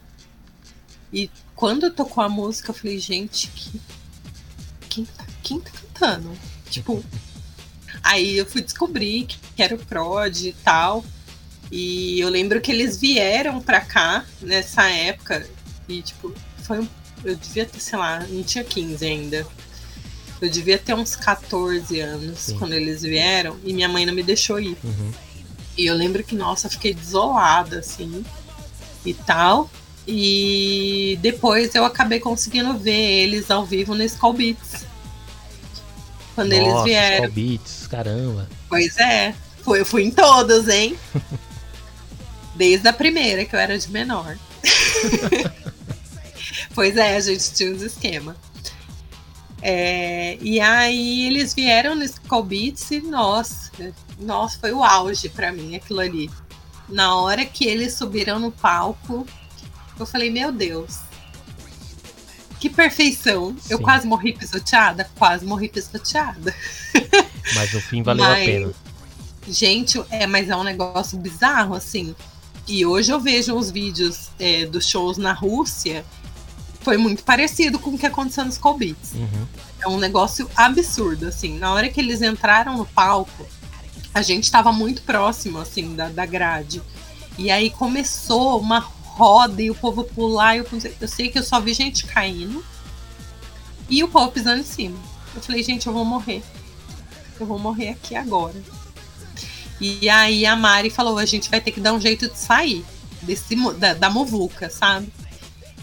e 1.12 1.30
quando 1.54 1.90
tocou 1.90 2.22
a 2.22 2.28
música, 2.28 2.70
eu 2.70 2.74
falei, 2.74 2.98
gente, 2.98 3.48
que... 3.48 3.80
quem, 4.88 5.04
tá, 5.04 5.26
quem 5.42 5.60
tá 5.60 5.70
cantando? 5.70 6.36
Tipo. 6.70 7.04
Aí 8.02 8.36
eu 8.36 8.46
fui 8.46 8.62
descobrir 8.62 9.26
que 9.26 9.38
que 9.54 9.62
era 9.62 9.74
o 9.74 9.78
Prod 9.78 10.36
e 10.36 10.52
tal. 10.64 11.04
E 11.70 12.20
eu 12.20 12.28
lembro 12.28 12.60
que 12.60 12.70
eles 12.70 12.98
vieram 12.98 13.60
pra 13.60 13.80
cá 13.80 14.26
nessa 14.40 14.88
época. 14.90 15.48
E, 15.88 16.02
tipo, 16.02 16.34
foi 16.62 16.80
um. 16.80 16.88
Eu 17.24 17.36
devia 17.36 17.64
ter, 17.64 17.80
sei 17.80 17.98
lá, 17.98 18.20
não 18.26 18.42
tinha 18.42 18.64
15 18.64 19.06
ainda. 19.06 19.46
Eu 20.42 20.50
devia 20.50 20.76
ter 20.76 20.92
uns 20.92 21.14
14 21.14 22.00
anos 22.00 22.38
Sim. 22.40 22.58
quando 22.58 22.72
eles 22.72 23.02
vieram. 23.02 23.56
E 23.64 23.72
minha 23.72 23.88
mãe 23.88 24.04
não 24.04 24.12
me 24.12 24.24
deixou 24.24 24.58
ir. 24.58 24.76
Uhum. 24.82 25.12
E 25.78 25.86
eu 25.86 25.94
lembro 25.94 26.24
que, 26.24 26.34
nossa, 26.34 26.68
fiquei 26.68 26.92
desolada, 26.92 27.78
assim, 27.78 28.24
e 29.06 29.14
tal. 29.14 29.70
E 30.06 31.16
depois 31.22 31.72
eu 31.76 31.84
acabei 31.84 32.18
conseguindo 32.18 32.76
ver 32.76 33.22
eles 33.22 33.52
ao 33.52 33.64
vivo 33.64 33.94
no 33.94 34.02
Skull 34.02 34.32
Beats. 34.32 34.84
Quando 36.34 36.52
eles 36.52 36.72
Nossa, 36.72 36.84
vieram. 36.84 37.26
Skull 37.26 37.34
Beats, 37.34 37.86
caramba. 37.86 38.48
Pois 38.68 38.98
é. 38.98 39.36
Foi, 39.62 39.78
eu 39.80 39.86
fui 39.86 40.02
em 40.02 40.10
todos, 40.10 40.66
hein? 40.66 40.98
Desde 42.56 42.88
a 42.88 42.92
primeira, 42.92 43.44
que 43.44 43.54
eu 43.54 43.60
era 43.60 43.78
de 43.78 43.88
menor. 43.92 44.36
pois 46.74 46.96
é, 46.96 47.16
a 47.16 47.20
gente 47.20 47.52
tinha 47.52 47.70
uns 47.70 47.80
esquema. 47.80 48.36
É, 49.64 50.36
e 50.40 50.60
aí 50.60 51.26
eles 51.26 51.54
vieram 51.54 51.94
no 51.94 52.02
Skull 52.02 52.42
Beats 52.42 52.90
e 52.90 53.00
nossa, 53.00 53.70
nossa, 54.18 54.58
foi 54.58 54.72
o 54.72 54.82
auge 54.82 55.28
pra 55.28 55.52
mim 55.52 55.76
aquilo 55.76 56.00
ali. 56.00 56.28
Na 56.88 57.14
hora 57.14 57.44
que 57.46 57.64
eles 57.64 57.94
subiram 57.94 58.40
no 58.40 58.50
palco, 58.50 59.24
eu 59.98 60.04
falei, 60.04 60.30
meu 60.30 60.50
Deus. 60.50 60.98
Que 62.58 62.68
perfeição. 62.68 63.56
Eu 63.70 63.78
Sim. 63.78 63.82
quase 63.84 64.06
morri 64.06 64.32
pisoteada? 64.32 65.08
Quase 65.16 65.44
morri 65.44 65.68
pisoteada. 65.68 66.54
Mas 67.54 67.72
no 67.72 67.80
fim 67.80 68.02
valeu 68.02 68.24
a 68.24 68.28
Mas- 68.30 68.46
pena. 68.46 68.72
Gente, 69.48 70.00
é, 70.08 70.24
mas 70.24 70.48
é 70.48 70.54
um 70.54 70.62
negócio 70.62 71.18
bizarro, 71.18 71.74
assim. 71.74 72.14
E 72.68 72.86
hoje 72.86 73.12
eu 73.12 73.18
vejo 73.18 73.56
os 73.56 73.72
vídeos 73.72 74.30
é, 74.38 74.64
dos 74.64 74.86
shows 74.86 75.16
na 75.18 75.32
Rússia. 75.32 76.04
Foi 76.82 76.96
muito 76.96 77.22
parecido 77.22 77.78
com 77.78 77.90
o 77.90 77.98
que 77.98 78.06
aconteceu 78.06 78.44
nos 78.44 78.58
Beats. 78.58 79.12
Uhum. 79.14 79.46
É 79.80 79.88
um 79.88 79.98
negócio 79.98 80.48
absurdo, 80.56 81.26
assim. 81.26 81.58
Na 81.58 81.72
hora 81.72 81.88
que 81.88 82.00
eles 82.00 82.22
entraram 82.22 82.76
no 82.76 82.86
palco, 82.86 83.46
a 84.12 84.22
gente 84.22 84.44
estava 84.44 84.72
muito 84.72 85.02
próximo, 85.02 85.58
assim, 85.58 85.94
da, 85.94 86.08
da 86.08 86.26
grade. 86.26 86.82
E 87.38 87.50
aí 87.50 87.70
começou 87.70 88.60
uma 88.60 88.80
roda 88.80 89.62
e 89.62 89.70
o 89.70 89.74
povo 89.74 90.04
pular. 90.04 90.56
Eu, 90.56 90.66
eu 91.00 91.08
sei 91.08 91.28
que 91.28 91.38
eu 91.38 91.42
só 91.42 91.60
vi 91.60 91.72
gente 91.72 92.06
caindo 92.06 92.64
e 93.88 94.02
o 94.02 94.08
povo 94.08 94.30
pisando 94.30 94.60
em 94.60 94.64
cima. 94.64 94.98
Eu 95.34 95.40
falei, 95.40 95.62
gente, 95.62 95.86
eu 95.86 95.92
vou 95.92 96.04
morrer. 96.04 96.42
Eu 97.38 97.46
vou 97.46 97.58
morrer 97.58 97.90
aqui 97.90 98.14
agora. 98.14 98.60
E 99.80 100.08
aí 100.08 100.46
a 100.46 100.54
Mari 100.54 100.90
falou: 100.90 101.18
a 101.18 101.24
gente 101.24 101.50
vai 101.50 101.60
ter 101.60 101.72
que 101.72 101.80
dar 101.80 101.92
um 101.92 102.00
jeito 102.00 102.28
de 102.28 102.38
sair 102.38 102.84
desse, 103.22 103.56
da, 103.78 103.94
da 103.94 104.08
muvuca, 104.08 104.70
sabe? 104.70 105.12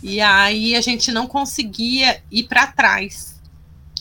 E 0.01 0.21
aí 0.21 0.75
a 0.75 0.81
gente 0.81 1.11
não 1.11 1.27
conseguia 1.27 2.23
ir 2.31 2.43
para 2.43 2.67
trás. 2.67 3.39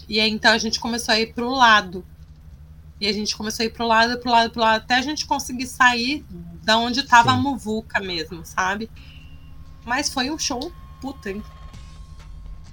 E 0.08 0.20
aí 0.20 0.30
então 0.30 0.52
a 0.52 0.58
gente 0.58 0.78
começou 0.78 1.14
a 1.14 1.20
ir 1.20 1.32
pro 1.34 1.50
lado. 1.50 2.04
E 3.00 3.06
a 3.06 3.12
gente 3.12 3.36
começou 3.36 3.62
a 3.62 3.66
ir 3.66 3.72
pro 3.72 3.86
lado, 3.86 4.18
pro 4.18 4.30
lado, 4.30 4.50
pro 4.50 4.60
lado, 4.60 4.82
até 4.82 4.96
a 4.96 5.02
gente 5.02 5.26
conseguir 5.26 5.66
sair 5.66 6.24
da 6.64 6.76
onde 6.76 7.04
tava 7.04 7.32
a 7.32 7.36
muvuca 7.36 8.00
mesmo, 8.00 8.44
sabe? 8.44 8.90
Mas 9.84 10.10
foi 10.10 10.30
um 10.30 10.38
show, 10.38 10.72
puta, 11.00 11.30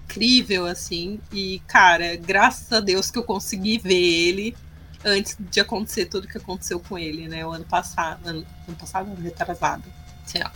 incrível, 0.05 0.65
assim. 0.65 1.19
E, 1.31 1.61
cara, 1.67 2.15
graças 2.15 2.71
a 2.71 2.79
Deus 2.79 3.11
que 3.11 3.19
eu 3.19 3.23
consegui 3.23 3.77
ver 3.77 3.93
ele 3.93 4.57
antes 5.03 5.37
de 5.39 5.59
acontecer 5.59 6.05
tudo 6.07 6.27
que 6.27 6.37
aconteceu 6.37 6.79
com 6.79 6.97
ele, 6.97 7.27
né? 7.27 7.45
O 7.45 7.51
ano 7.51 7.65
passado. 7.65 8.25
Ano, 8.27 8.45
ano 8.67 8.77
passado, 8.77 9.11
ano 9.11 9.21
retrasado. 9.21 9.83
Sei 10.25 10.41
lá. 10.41 10.51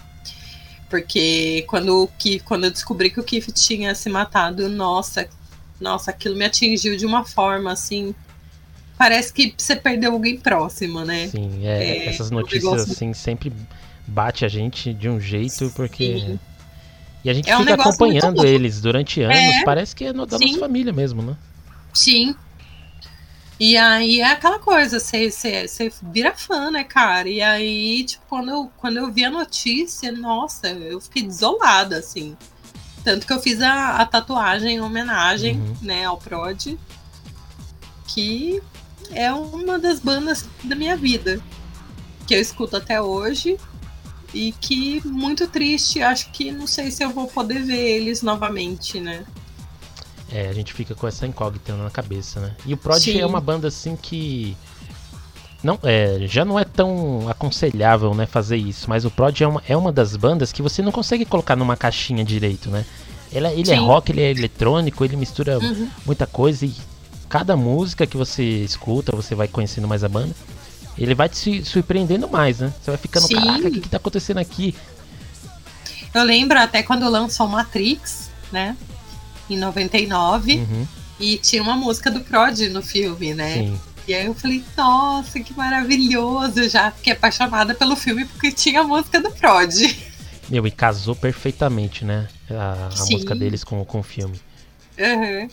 Porque 0.89 1.63
quando, 1.67 2.04
o 2.04 2.08
Keith, 2.17 2.43
quando 2.43 2.63
eu 2.65 2.71
descobri 2.71 3.10
que 3.10 3.19
o 3.19 3.23
Keith 3.23 3.52
tinha 3.54 3.93
se 3.93 4.10
matado, 4.10 4.67
nossa, 4.67 5.28
nossa, 5.80 6.12
aquilo 6.12 6.36
me 6.36 6.45
atingiu 6.45 6.97
de 6.97 7.06
uma 7.06 7.23
forma 7.23 7.71
assim. 7.71 8.13
Parece 8.97 9.32
que 9.32 9.54
você 9.58 9.75
perdeu 9.75 10.12
alguém 10.13 10.38
próximo, 10.38 11.06
né? 11.06 11.28
Sim, 11.28 11.65
é, 11.65 11.84
É, 11.99 12.06
essas 12.08 12.32
um 12.32 12.36
notícias 12.36 12.63
negócio- 12.63 12.91
assim 12.91 13.13
sempre 13.13 13.54
bate 14.08 14.43
a 14.43 14.47
gente 14.47 14.91
de 14.93 15.08
um 15.08 15.19
jeito 15.21 15.71
porque 15.75 16.19
Sim. 16.19 16.39
e 17.23 17.30
a 17.30 17.34
gente 17.34 17.49
É 17.49 17.56
um 17.56 17.60
fica 17.62 17.78
muito 17.78 17.88
acompanhando 17.88 18.43
eles 18.45 18.82
durante 18.82 19.21
anos, 19.21 19.38
É. 19.38 19.63
parece 19.63 19.95
que 19.95 20.04
é 20.06 20.12
da 20.12 20.25
Sim. 20.38 20.47
nossa 20.47 20.60
família 20.60 20.91
mesmo, 20.91 21.21
né? 21.21 21.36
Sim. 21.93 22.36
E 23.60 23.76
aí 23.76 24.22
é 24.22 24.32
aquela 24.32 24.58
coisa, 24.58 25.00
você, 25.00 25.30
você, 25.30 25.67
você 25.67 25.91
vira 26.04 26.34
fã, 26.34 26.72
né, 26.72 26.84
cara? 26.84 27.28
E 27.28 27.41
aí, 27.41 28.06
tipo, 28.06 28.24
quando 28.30 28.50
eu, 28.50 28.72
quando 28.78 28.98
eu 28.98 29.12
vi 29.12 29.26
a 29.26 29.30
notícia, 29.30 30.12
nossa, 30.13 30.69
eu 30.69 31.02
fiquei 31.02 31.24
desolada, 31.24 31.98
assim. 31.98 32.38
Tanto 33.04 33.28
que 33.28 33.34
eu 33.34 33.39
fiz 33.41 33.62
a, 33.62 33.98
a 33.98 34.06
tatuagem 34.06 34.76
em 34.78 34.82
homenagem, 34.82 35.58
Uhum. 35.58 35.76
né, 35.82 36.06
ao 36.06 36.17
Prod, 36.17 36.78
que 38.08 38.62
é 39.12 39.32
uma 39.32 39.78
das 39.78 40.00
bandas 40.00 40.45
da 40.63 40.76
minha 40.76 40.95
vida, 40.95 41.41
que 42.28 42.34
eu 42.36 42.39
escuto 42.39 42.78
até 42.78 43.02
hoje. 43.02 43.58
E 44.32 44.52
que 44.52 45.02
muito 45.08 45.48
triste, 45.48 46.04
acho 46.04 46.32
que 46.32 46.52
não 46.52 46.67
sei 46.67 46.91
se 46.91 47.04
eu 47.04 47.10
vou 47.10 47.26
poder 47.28 47.63
ver 47.63 47.95
eles 47.95 48.22
novamente, 48.22 49.00
né? 49.00 49.26
É, 50.32 50.48
a 50.48 50.54
gente 50.54 50.74
fica 50.74 50.94
com 50.94 51.08
essa 51.08 51.26
incógnita 51.26 51.74
na 51.76 51.89
cabeça, 51.89 52.39
né? 52.39 52.52
E 52.65 52.74
o 52.74 52.78
Prod 52.78 53.02
Sim. 53.02 53.20
é 53.20 53.26
uma 53.26 53.42
banda 53.42 53.68
assim 53.68 53.96
que. 53.96 54.56
Não, 55.63 55.78
é, 55.84 56.20
já 56.22 56.46
não 56.46 56.58
é 56.58 56.63
tão 56.63 57.28
aconselhável 57.28 58.13
né, 58.13 58.26
fazer 58.26 58.56
isso, 58.56 58.89
mas 58.89 59.04
o 59.04 59.12
Prod 59.12 59.42
é 59.42 59.48
uma, 59.48 59.62
é 59.68 59.76
uma 59.76 59.92
das 59.92 60.15
bandas 60.15 60.54
que 60.54 60.62
você 60.62 60.82
não 60.82 60.92
consegue 60.92 61.26
colocar 61.26 61.56
numa 61.56 61.76
caixinha 61.76 62.24
direito, 62.24 62.70
né? 62.70 62.86
Ele, 63.32 63.46
é- 63.46 63.74
é 63.74 63.76
rock, 63.76 64.12
ele 64.12 64.22
é 64.22 64.32
eletrônico, 64.32 65.04
ele 65.04 65.15
mistura 65.18 65.60
Uhum. 65.60 65.88
muita 66.06 66.26
coisa 66.26 66.65
e 66.65 66.74
cada 67.28 67.56
música 67.58 68.08
que 68.08 68.15
você 68.18 68.42
escuta, 68.44 69.15
você 69.15 69.36
vai 69.36 69.48
conhecendo 69.48 69.88
mais 69.88 70.04
a 70.04 70.10
banda, 70.10 70.34
ele 70.98 71.13
vai 71.13 71.28
te 71.28 71.63
surpreendendo 71.65 72.28
mais, 72.30 72.60
né? 72.60 72.74
Você 72.82 72.92
vai 72.92 72.98
ficando, 72.98 73.28
Sim. 73.28 73.36
caraca, 73.36 73.68
o 73.68 73.72
que, 73.72 73.82
que 73.82 73.89
tá 73.89 73.98
acontecendo 73.98 74.38
aqui? 74.38 74.74
Eu 76.13 76.24
lembro 76.24 76.58
até 76.58 76.82
quando 76.82 77.08
lançou 77.10 77.48
Matrix, 77.48 78.30
né? 78.52 78.76
Em 79.50 79.58
99. 79.58 80.56
Uhum, 80.56 80.88
E 81.20 81.38
tinha 81.38 81.62
uma 81.62 81.76
música 81.76 82.10
do 82.12 82.22
Prod 82.22 82.60
no 82.70 82.82
filme, 82.82 83.34
né? 83.34 83.54
sim. 83.56 83.80
E 84.08 84.14
aí 84.14 84.26
eu 84.26 84.34
falei, 84.34 84.64
nossa, 84.76 85.40
que 85.40 85.54
maravilhoso. 85.54 86.60
Eu 86.62 86.68
já 86.70 86.90
fiquei 86.90 87.14
apaixonada 87.14 87.76
pelo 87.76 87.96
filme 87.96 88.26
porque 88.26 88.52
tinha 88.52 88.82
a 88.82 88.84
música 88.84 89.22
do 89.22 89.30
Prod. 89.30 89.72
Meu, 90.50 90.66
e 90.66 90.72
casou 90.72 91.16
perfeitamente, 91.16 92.04
né? 92.04 92.28
A, 92.50 92.90
a 92.92 93.06
música 93.06 93.36
deles 93.36 93.64
com, 93.64 93.86
com 93.86 94.00
o 94.00 94.04
filme. 94.04 94.42
Uhum. 94.98 95.48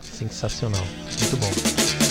Sensacional. 0.00 0.86
Muito 1.20 1.36
bom. 1.36 2.01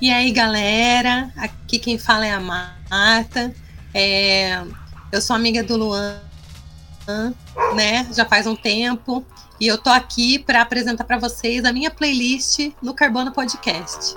E 0.00 0.12
aí, 0.12 0.30
galera, 0.30 1.28
aqui 1.36 1.76
quem 1.76 1.98
fala 1.98 2.24
é 2.24 2.32
a 2.32 2.38
Marta. 2.38 3.52
É, 3.92 4.62
eu 5.10 5.20
sou 5.20 5.34
amiga 5.34 5.60
do 5.64 5.76
Luan, 5.76 6.20
né? 7.74 8.06
Já 8.14 8.24
faz 8.24 8.46
um 8.46 8.54
tempo. 8.54 9.26
E 9.60 9.66
eu 9.66 9.76
tô 9.76 9.90
aqui 9.90 10.38
para 10.38 10.62
apresentar 10.62 11.02
para 11.02 11.18
vocês 11.18 11.64
a 11.64 11.72
minha 11.72 11.90
playlist 11.90 12.70
no 12.80 12.94
Carbono 12.94 13.32
Podcast. 13.32 14.14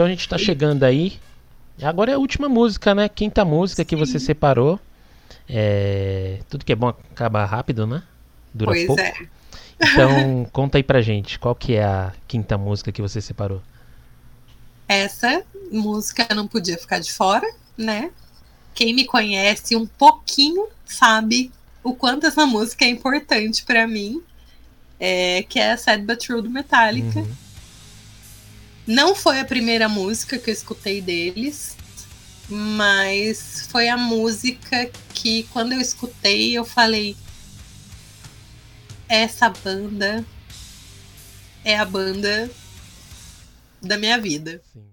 Então 0.00 0.06
a 0.06 0.10
gente 0.10 0.26
tá 0.26 0.38
chegando 0.38 0.82
aí. 0.84 1.20
Agora 1.82 2.10
é 2.10 2.14
a 2.14 2.18
última 2.18 2.48
música, 2.48 2.94
né? 2.94 3.06
Quinta 3.06 3.44
música 3.44 3.84
que 3.84 3.94
você 3.94 4.18
separou. 4.18 4.80
É... 5.46 6.38
Tudo 6.48 6.64
que 6.64 6.72
é 6.72 6.74
bom 6.74 6.88
acaba 6.88 7.44
rápido, 7.44 7.86
né? 7.86 8.02
Dura 8.54 8.70
pois 8.70 8.86
pouco. 8.86 9.02
é. 9.02 9.12
Então 9.78 10.48
conta 10.54 10.78
aí 10.78 10.82
pra 10.82 11.02
gente, 11.02 11.38
qual 11.38 11.54
que 11.54 11.74
é 11.74 11.84
a 11.84 12.14
quinta 12.26 12.56
música 12.56 12.90
que 12.90 13.02
você 13.02 13.20
separou? 13.20 13.60
Essa 14.88 15.42
música 15.70 16.26
não 16.34 16.48
podia 16.48 16.78
ficar 16.78 16.98
de 16.98 17.12
fora, 17.12 17.46
né? 17.76 18.10
Quem 18.72 18.94
me 18.94 19.04
conhece 19.04 19.76
um 19.76 19.84
pouquinho 19.84 20.66
sabe 20.86 21.52
o 21.84 21.94
quanto 21.94 22.24
essa 22.24 22.46
música 22.46 22.86
é 22.86 22.88
importante 22.88 23.64
para 23.64 23.86
mim. 23.86 24.22
é, 24.98 25.42
que 25.42 25.58
é 25.58 25.76
Sad 25.76 26.02
But 26.06 26.24
True 26.24 26.40
do 26.40 26.48
Metallica. 26.48 27.18
Uhum. 27.18 27.49
Não 28.90 29.14
foi 29.14 29.38
a 29.38 29.44
primeira 29.44 29.88
música 29.88 30.36
que 30.36 30.50
eu 30.50 30.52
escutei 30.52 31.00
deles, 31.00 31.76
mas 32.48 33.68
foi 33.70 33.88
a 33.88 33.96
música 33.96 34.90
que 35.14 35.44
quando 35.52 35.74
eu 35.74 35.80
escutei 35.80 36.58
eu 36.58 36.64
falei: 36.64 37.16
essa 39.08 39.48
banda 39.48 40.24
é 41.64 41.78
a 41.78 41.84
banda 41.84 42.50
da 43.80 43.96
minha 43.96 44.18
vida. 44.18 44.60
Sim. 44.72 44.89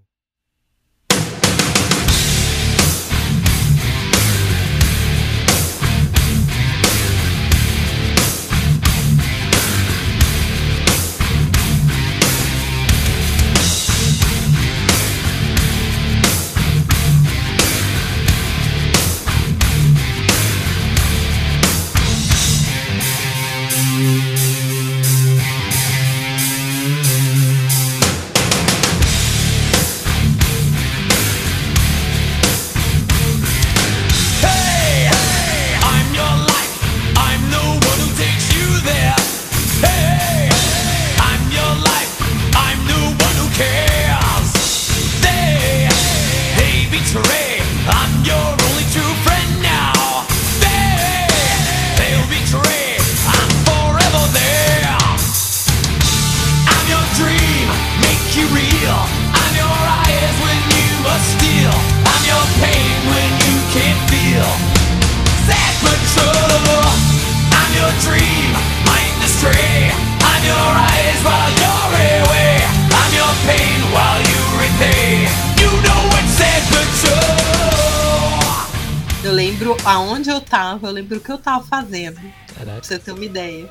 Aonde 79.88 80.30
eu 80.30 80.40
tava, 80.40 80.86
eu 80.88 80.92
lembro 80.92 81.18
o 81.18 81.20
que 81.20 81.30
eu 81.30 81.38
tava 81.38 81.64
fazendo. 81.64 82.20
Pra 82.54 82.82
você 82.82 82.98
ter 82.98 83.12
uma 83.12 83.24
ideia. 83.24 83.68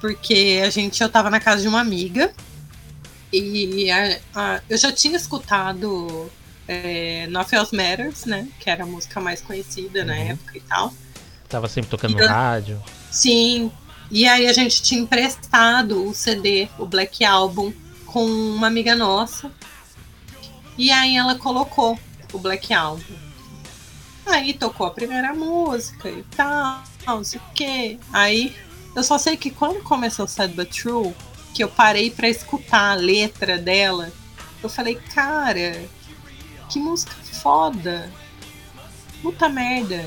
Porque 0.00 0.60
a 0.64 0.70
gente, 0.70 1.02
eu 1.02 1.08
tava 1.08 1.30
na 1.30 1.40
casa 1.40 1.62
de 1.62 1.68
uma 1.68 1.80
amiga 1.80 2.32
e 3.32 3.90
a- 3.90 4.18
a- 4.34 4.60
eu 4.68 4.76
já 4.78 4.92
tinha 4.92 5.16
escutado 5.16 6.30
é, 6.68 7.28
Nothing 7.30 7.56
Else 7.56 7.76
Matters, 7.76 8.24
né? 8.24 8.48
Que 8.58 8.68
era 8.68 8.82
a 8.82 8.86
música 8.86 9.20
mais 9.20 9.40
conhecida 9.40 10.04
na 10.04 10.14
Uhum. 10.14 10.30
época 10.30 10.58
e 10.58 10.60
tal. 10.62 10.92
Tava 11.48 11.68
sempre 11.68 11.88
tocando 11.90 12.16
no 12.18 12.26
rádio. 12.26 12.82
Sim. 13.10 13.70
E 14.10 14.26
aí 14.26 14.48
a 14.48 14.52
gente 14.52 14.82
tinha 14.82 15.00
emprestado 15.00 16.04
o 16.08 16.12
CD, 16.12 16.66
o 16.76 16.84
Black 16.84 17.24
Album, 17.24 17.72
com 18.06 18.24
uma 18.24 18.66
amiga 18.66 18.96
nossa. 18.96 19.48
E 20.76 20.90
aí 20.90 21.16
ela 21.16 21.36
colocou 21.36 21.96
o 22.32 22.38
Black 22.38 22.74
Album. 22.74 23.04
Aí 24.26 24.52
tocou 24.54 24.86
a 24.86 24.90
primeira 24.90 25.32
música 25.32 26.08
e 26.10 26.22
tal, 26.36 26.82
não 27.06 27.24
sei 27.24 27.40
o 27.40 27.52
quê. 27.54 27.98
Aí 28.12 28.54
eu 28.94 29.02
só 29.04 29.18
sei 29.18 29.36
que 29.36 29.50
quando 29.50 29.82
começou 29.82 30.26
Sad 30.26 30.52
But 30.52 30.70
True, 30.70 31.14
que 31.54 31.62
eu 31.62 31.68
parei 31.68 32.10
pra 32.10 32.28
escutar 32.28 32.90
a 32.92 32.94
letra 32.94 33.56
dela, 33.56 34.10
eu 34.62 34.68
falei, 34.68 34.96
cara, 35.14 35.80
que 36.68 36.78
música 36.78 37.14
foda. 37.40 38.10
Puta 39.22 39.48
merda. 39.48 40.04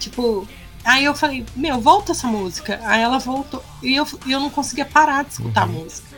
Tipo, 0.00 0.48
aí 0.84 1.04
eu 1.04 1.14
falei, 1.14 1.44
meu, 1.54 1.80
volta 1.80 2.12
essa 2.12 2.26
música. 2.26 2.80
Aí 2.84 3.02
ela 3.02 3.18
voltou. 3.18 3.62
E 3.82 3.94
eu, 3.94 4.06
eu 4.26 4.40
não 4.40 4.48
conseguia 4.50 4.84
parar 4.86 5.24
de 5.24 5.32
escutar 5.32 5.68
Uhum. 5.68 5.76
a 5.80 5.80
música. 5.84 6.08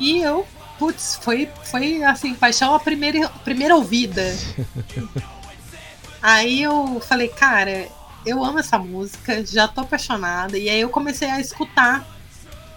E 0.00 0.18
eu, 0.22 0.46
putz, 0.78 1.18
foi, 1.22 1.48
foi 1.64 2.02
assim, 2.02 2.34
paixão 2.34 2.74
a 2.74 2.80
primeira, 2.80 3.28
primeira 3.44 3.76
ouvida. 3.76 4.22
aí 6.22 6.62
eu 6.62 7.00
falei, 7.00 7.28
cara, 7.28 7.88
eu 8.24 8.44
amo 8.44 8.58
essa 8.58 8.78
música, 8.78 9.44
já 9.44 9.66
tô 9.66 9.80
apaixonada. 9.80 10.56
E 10.56 10.68
aí 10.68 10.80
eu 10.80 10.88
comecei 10.88 11.28
a 11.28 11.40
escutar. 11.40 12.06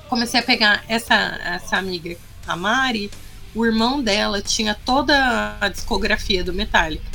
Comecei 0.09 0.39
a 0.39 0.43
pegar 0.43 0.83
essa, 0.87 1.13
essa 1.43 1.77
amiga, 1.77 2.15
a 2.47 2.55
Mari, 2.55 3.09
o 3.55 3.65
irmão 3.65 4.01
dela 4.01 4.41
tinha 4.41 4.75
toda 4.75 5.57
a 5.59 5.69
discografia 5.69 6.43
do 6.43 6.53
Metallica. 6.53 7.05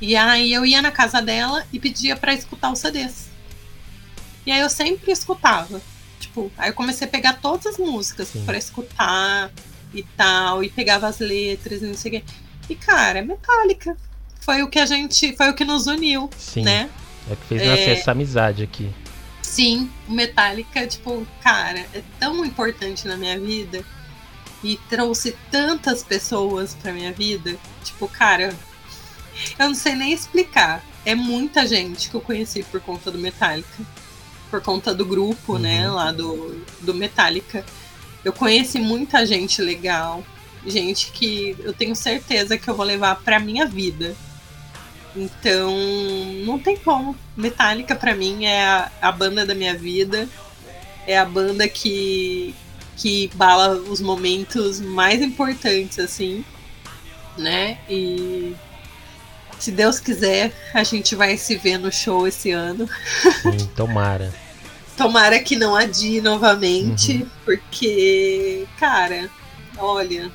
E 0.00 0.16
aí 0.16 0.52
eu 0.52 0.64
ia 0.64 0.80
na 0.80 0.90
casa 0.90 1.20
dela 1.20 1.64
e 1.72 1.78
pedia 1.78 2.16
pra 2.16 2.32
escutar 2.32 2.72
os 2.72 2.78
CDs. 2.78 3.28
E 4.46 4.50
aí 4.50 4.60
eu 4.60 4.70
sempre 4.70 5.12
escutava. 5.12 5.80
Tipo, 6.18 6.50
aí 6.56 6.70
eu 6.70 6.74
comecei 6.74 7.06
a 7.06 7.10
pegar 7.10 7.34
todas 7.34 7.66
as 7.66 7.78
músicas 7.78 8.30
pra 8.44 8.56
escutar 8.56 9.50
e 9.92 10.02
tal, 10.02 10.62
e 10.62 10.70
pegava 10.70 11.06
as 11.06 11.18
letras 11.18 11.82
e 11.82 11.86
não 11.86 11.94
sei 11.94 12.10
o 12.10 12.14
quê. 12.14 12.24
E 12.68 12.74
cara, 12.74 13.18
é 13.18 13.22
Metallica. 13.22 13.96
Foi 14.40 14.62
o 14.62 14.68
que 14.68 14.78
a 14.78 14.86
gente, 14.86 15.36
foi 15.36 15.50
o 15.50 15.54
que 15.54 15.64
nos 15.64 15.86
uniu, 15.86 16.28
Sim. 16.36 16.62
né? 16.62 16.88
É 17.28 17.32
o 17.32 17.36
que 17.36 17.46
fez 17.46 17.62
É. 17.62 17.66
nascer 17.66 17.90
essa 17.90 18.10
amizade 18.12 18.62
aqui. 18.62 18.90
Sim, 19.42 19.90
o 20.08 20.12
Metallica, 20.12 20.86
tipo, 20.86 21.26
cara, 21.42 21.80
é 21.92 22.02
tão 22.18 22.44
importante 22.44 23.06
na 23.06 23.16
minha 23.16 23.38
vida 23.38 23.84
e 24.62 24.78
trouxe 24.88 25.36
tantas 25.50 26.02
pessoas 26.02 26.74
pra 26.80 26.92
minha 26.92 27.12
vida. 27.12 27.56
Tipo, 27.84 28.06
cara, 28.08 28.54
eu 29.58 29.68
não 29.68 29.74
sei 29.74 29.94
nem 29.94 30.12
explicar. 30.12 30.84
É 31.04 31.14
muita 31.14 31.66
gente 31.66 32.08
que 32.10 32.14
eu 32.14 32.20
conheci 32.20 32.62
por 32.62 32.80
conta 32.80 33.10
do 33.10 33.18
Metallica. 33.18 33.68
Por 34.50 34.60
conta 34.60 34.92
do 34.94 35.04
grupo, 35.06 35.58
né, 35.58 35.88
Uhum. 35.88 35.94
lá 35.94 36.12
do, 36.12 36.64
do 36.80 36.92
Metallica. 36.94 37.64
Eu 38.24 38.32
conheci 38.32 38.78
muita 38.78 39.24
gente 39.24 39.62
legal. 39.62 40.24
Gente 40.66 41.10
que 41.12 41.56
eu 41.60 41.72
tenho 41.72 41.96
certeza 41.96 42.58
que 42.58 42.68
eu 42.68 42.74
vou 42.74 42.84
levar 42.84 43.16
pra 43.16 43.40
minha 43.40 43.64
vida. 43.66 44.14
Então, 45.16 45.74
não 46.44 46.58
tem 46.58 46.76
como. 46.76 47.16
Metallica 47.36 47.94
pra 47.96 48.14
mim 48.14 48.44
é 48.44 48.62
a, 48.64 48.90
a 49.02 49.12
banda 49.12 49.44
da 49.44 49.54
minha 49.54 49.74
vida. 49.76 50.28
É 51.06 51.18
a 51.18 51.24
banda 51.24 51.68
que 51.68 52.54
que 52.96 53.30
bala 53.34 53.76
os 53.76 53.98
momentos 53.98 54.78
mais 54.78 55.22
importantes 55.22 55.98
assim, 55.98 56.44
né? 57.38 57.78
E 57.88 58.54
se 59.58 59.70
Deus 59.72 59.98
quiser, 59.98 60.52
a 60.74 60.84
gente 60.84 61.14
vai 61.16 61.34
se 61.38 61.56
ver 61.56 61.78
no 61.78 61.90
show 61.90 62.26
esse 62.28 62.50
ano. 62.50 62.86
Sim, 63.42 63.66
tomara. 63.74 64.30
Tomara 64.98 65.38
que 65.38 65.56
não 65.56 65.74
adie 65.74 66.20
novamente, 66.20 67.22
Uhum. 67.22 67.28
porque, 67.46 68.66
cara, 68.78 69.30
olha, 69.78 70.30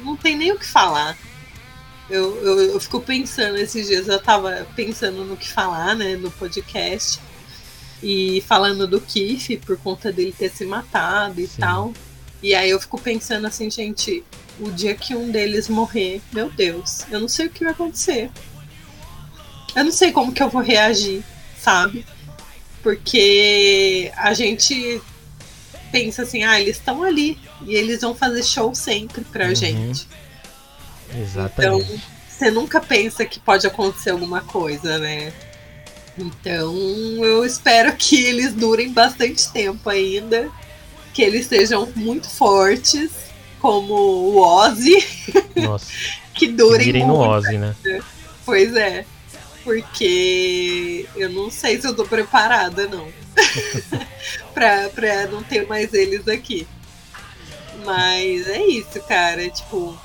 não 0.00 0.16
tem 0.16 0.36
nem 0.36 0.50
o 0.50 0.58
que 0.58 0.66
falar. 0.66 1.16
Eu, 2.10 2.36
eu, 2.44 2.60
eu 2.72 2.80
fico 2.80 3.00
pensando 3.00 3.56
esses 3.56 3.86
dias, 3.86 4.08
eu 4.08 4.20
tava 4.20 4.66
pensando 4.74 5.24
no 5.24 5.36
que 5.36 5.48
falar, 5.48 5.94
né, 5.94 6.16
no 6.16 6.30
podcast, 6.30 7.20
e 8.02 8.42
falando 8.48 8.86
do 8.86 9.00
Kiff 9.00 9.56
por 9.58 9.76
conta 9.78 10.10
dele 10.10 10.34
ter 10.36 10.50
se 10.50 10.64
matado 10.64 11.40
e 11.40 11.46
Sim. 11.46 11.60
tal. 11.60 11.92
E 12.42 12.54
aí 12.54 12.70
eu 12.70 12.80
fico 12.80 13.00
pensando 13.00 13.46
assim, 13.46 13.70
gente, 13.70 14.24
o 14.58 14.70
dia 14.70 14.94
que 14.94 15.14
um 15.14 15.30
deles 15.30 15.68
morrer, 15.68 16.20
meu 16.32 16.50
Deus, 16.50 17.04
eu 17.10 17.20
não 17.20 17.28
sei 17.28 17.46
o 17.46 17.50
que 17.50 17.62
vai 17.64 17.72
acontecer. 17.72 18.30
Eu 19.76 19.84
não 19.84 19.92
sei 19.92 20.10
como 20.10 20.32
que 20.32 20.42
eu 20.42 20.48
vou 20.48 20.62
reagir, 20.62 21.22
sabe? 21.58 22.04
Porque 22.82 24.10
a 24.16 24.32
gente 24.34 25.00
pensa 25.92 26.22
assim, 26.22 26.42
ah, 26.42 26.60
eles 26.60 26.76
estão 26.76 27.02
ali 27.02 27.38
e 27.66 27.74
eles 27.74 28.00
vão 28.00 28.14
fazer 28.14 28.42
show 28.42 28.74
sempre 28.74 29.22
pra 29.24 29.48
Uhum. 29.48 29.54
gente. 29.54 30.08
Exatamente. 31.16 31.84
Então, 31.84 32.00
você 32.28 32.50
nunca 32.50 32.80
pensa 32.80 33.24
que 33.24 33.38
pode 33.40 33.66
acontecer 33.66 34.10
alguma 34.10 34.40
coisa, 34.40 34.98
né? 34.98 35.32
Então, 36.16 36.74
eu 37.24 37.44
espero 37.44 37.94
que 37.96 38.22
eles 38.24 38.52
durem 38.52 38.92
bastante 38.92 39.50
tempo 39.52 39.88
ainda, 39.88 40.50
que 41.14 41.22
eles 41.22 41.46
sejam 41.46 41.90
muito 41.94 42.28
fortes, 42.28 43.10
como 43.58 43.94
o 43.94 44.38
Ozzy, 44.38 44.96
Nossa, 45.56 45.86
que 46.34 46.48
durem 46.48 46.86
virem 46.86 47.06
no 47.06 47.16
muito. 47.16 47.30
Ozzy, 47.30 47.58
né? 47.58 47.74
Pois 48.44 48.74
é. 48.74 49.04
porque 49.62 51.06
eu 51.14 51.28
não 51.30 51.50
sei 51.50 51.80
se 51.80 51.86
eu 51.86 51.94
tô 51.94 52.04
preparada, 52.04 52.86
não. 52.86 53.08
pra, 54.52 54.88
pra 54.88 55.26
não 55.26 55.42
ter 55.42 55.66
mais 55.66 55.92
eles 55.92 56.26
aqui. 56.26 56.66
Mas 57.84 58.48
é 58.48 58.64
isso, 58.66 59.00
cara. 59.02 59.48
Tipo, 59.48 59.98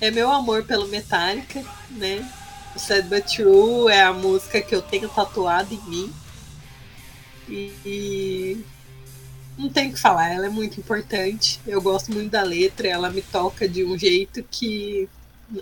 é 0.00 0.10
meu 0.10 0.30
amor 0.30 0.64
pelo 0.64 0.88
Metallica, 0.88 1.64
né? 1.90 2.28
O 2.74 2.78
Sad 2.78 3.08
But 3.08 3.24
True 3.26 3.90
é 3.90 4.02
a 4.02 4.12
música 4.12 4.60
que 4.60 4.74
eu 4.74 4.82
tenho 4.82 5.08
tatuado 5.08 5.74
em 5.74 5.90
mim. 5.90 6.12
E, 7.48 7.72
e 7.84 8.64
não 9.56 9.68
tem 9.68 9.88
o 9.88 9.92
que 9.92 10.00
falar, 10.00 10.32
ela 10.32 10.46
é 10.46 10.50
muito 10.50 10.78
importante. 10.78 11.60
Eu 11.66 11.82
gosto 11.82 12.12
muito 12.12 12.30
da 12.30 12.42
letra, 12.42 12.86
ela 12.86 13.10
me 13.10 13.22
toca 13.22 13.68
de 13.68 13.84
um 13.84 13.98
jeito 13.98 14.44
que 14.50 15.08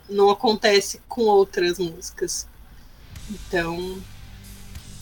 não 0.09 0.31
acontece 0.31 1.01
com 1.09 1.23
outras 1.23 1.79
músicas. 1.79 2.47
Então, 3.31 3.99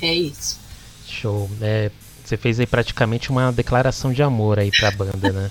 é 0.01 0.15
isso. 0.15 0.59
Show. 1.07 1.51
É, 1.61 1.91
você 2.25 2.37
fez 2.37 2.61
aí 2.61 2.67
praticamente 2.67 3.31
uma 3.31 3.53
declaração 3.53 4.13
de 4.13 4.23
amor 4.23 4.59
aí 4.59 4.71
pra 4.71 4.91
banda, 4.93 5.33
né? 5.33 5.51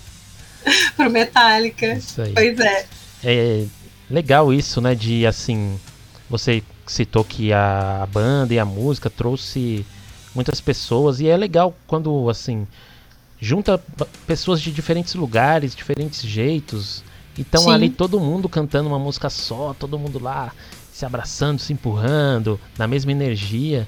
Pro 0.95 1.09
Metallica. 1.09 1.93
Isso 1.93 2.21
aí. 2.21 2.33
Pois 2.33 2.59
é. 2.59 2.87
É 3.23 3.65
legal 4.09 4.53
isso, 4.53 4.81
né? 4.81 4.95
De 4.95 5.25
assim, 5.25 5.79
você 6.29 6.63
citou 6.85 7.23
que 7.23 7.53
a 7.53 8.07
banda 8.11 8.53
e 8.53 8.59
a 8.59 8.65
música 8.65 9.09
trouxe 9.09 9.85
muitas 10.35 10.59
pessoas 10.59 11.19
e 11.19 11.27
é 11.27 11.37
legal 11.37 11.75
quando 11.87 12.29
assim 12.29 12.67
junta 13.39 13.81
pessoas 14.25 14.61
de 14.61 14.71
diferentes 14.71 15.15
lugares, 15.15 15.75
diferentes 15.75 16.21
jeitos 16.21 17.03
e 17.37 17.41
estão 17.41 17.63
Sim. 17.63 17.71
ali 17.71 17.89
todo 17.89 18.19
mundo 18.19 18.47
cantando 18.47 18.87
uma 18.89 18.99
música 18.99 19.29
só, 19.29 19.73
todo 19.77 19.99
mundo 19.99 20.21
lá 20.21 20.51
se 20.91 21.05
abraçando, 21.05 21.59
se 21.59 21.73
empurrando, 21.73 22.59
na 22.77 22.87
mesma 22.87 23.11
energia. 23.11 23.87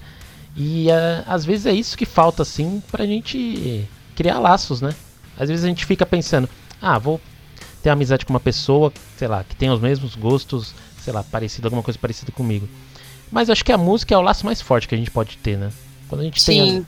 E 0.55 0.89
ah, 0.91 1.23
às 1.27 1.45
vezes 1.45 1.65
é 1.65 1.73
isso 1.73 1.97
que 1.97 2.05
falta 2.05 2.41
assim 2.41 2.81
pra 2.91 3.05
gente 3.05 3.87
criar 4.15 4.39
laços, 4.39 4.81
né? 4.81 4.93
Às 5.37 5.49
vezes 5.49 5.63
a 5.63 5.67
gente 5.67 5.85
fica 5.85 6.05
pensando, 6.05 6.49
ah, 6.81 6.97
vou 6.97 7.21
ter 7.85 7.91
amizade 7.91 8.25
com 8.25 8.33
uma 8.33 8.39
pessoa, 8.39 8.91
sei 9.15 9.27
lá, 9.27 9.43
que 9.43 9.55
tem 9.55 9.69
os 9.69 9.79
mesmos 9.79 10.15
gostos, 10.15 10.73
sei 11.03 11.13
lá, 11.13 11.23
parecido, 11.23 11.67
alguma 11.67 11.83
coisa 11.83 11.99
parecida 11.99 12.31
comigo. 12.31 12.67
Mas 13.31 13.47
acho 13.47 13.63
que 13.63 13.71
a 13.71 13.77
música 13.77 14.15
é 14.15 14.17
o 14.17 14.21
laço 14.21 14.43
mais 14.43 14.59
forte 14.59 14.87
que 14.87 14.95
a 14.95 14.97
gente 14.97 15.11
pode 15.11 15.37
ter, 15.37 15.55
né? 15.55 15.71
Quando 16.09 16.21
a 16.21 16.23
gente 16.23 16.43
tem, 16.43 16.77
Sim. 16.79 16.85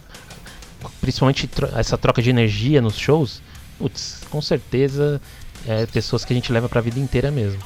a- 0.83 0.89
principalmente 0.99 1.47
essa 1.75 1.99
troca 1.99 2.19
de 2.19 2.31
energia 2.31 2.81
nos 2.81 2.97
shows, 2.97 3.43
putz, 3.77 4.21
com 4.31 4.41
certeza 4.41 5.21
é 5.67 5.85
pessoas 5.85 6.25
que 6.25 6.33
a 6.33 6.35
gente 6.35 6.51
leva 6.51 6.67
pra 6.67 6.81
vida 6.81 6.99
inteira 6.99 7.29
mesmo. 7.29 7.61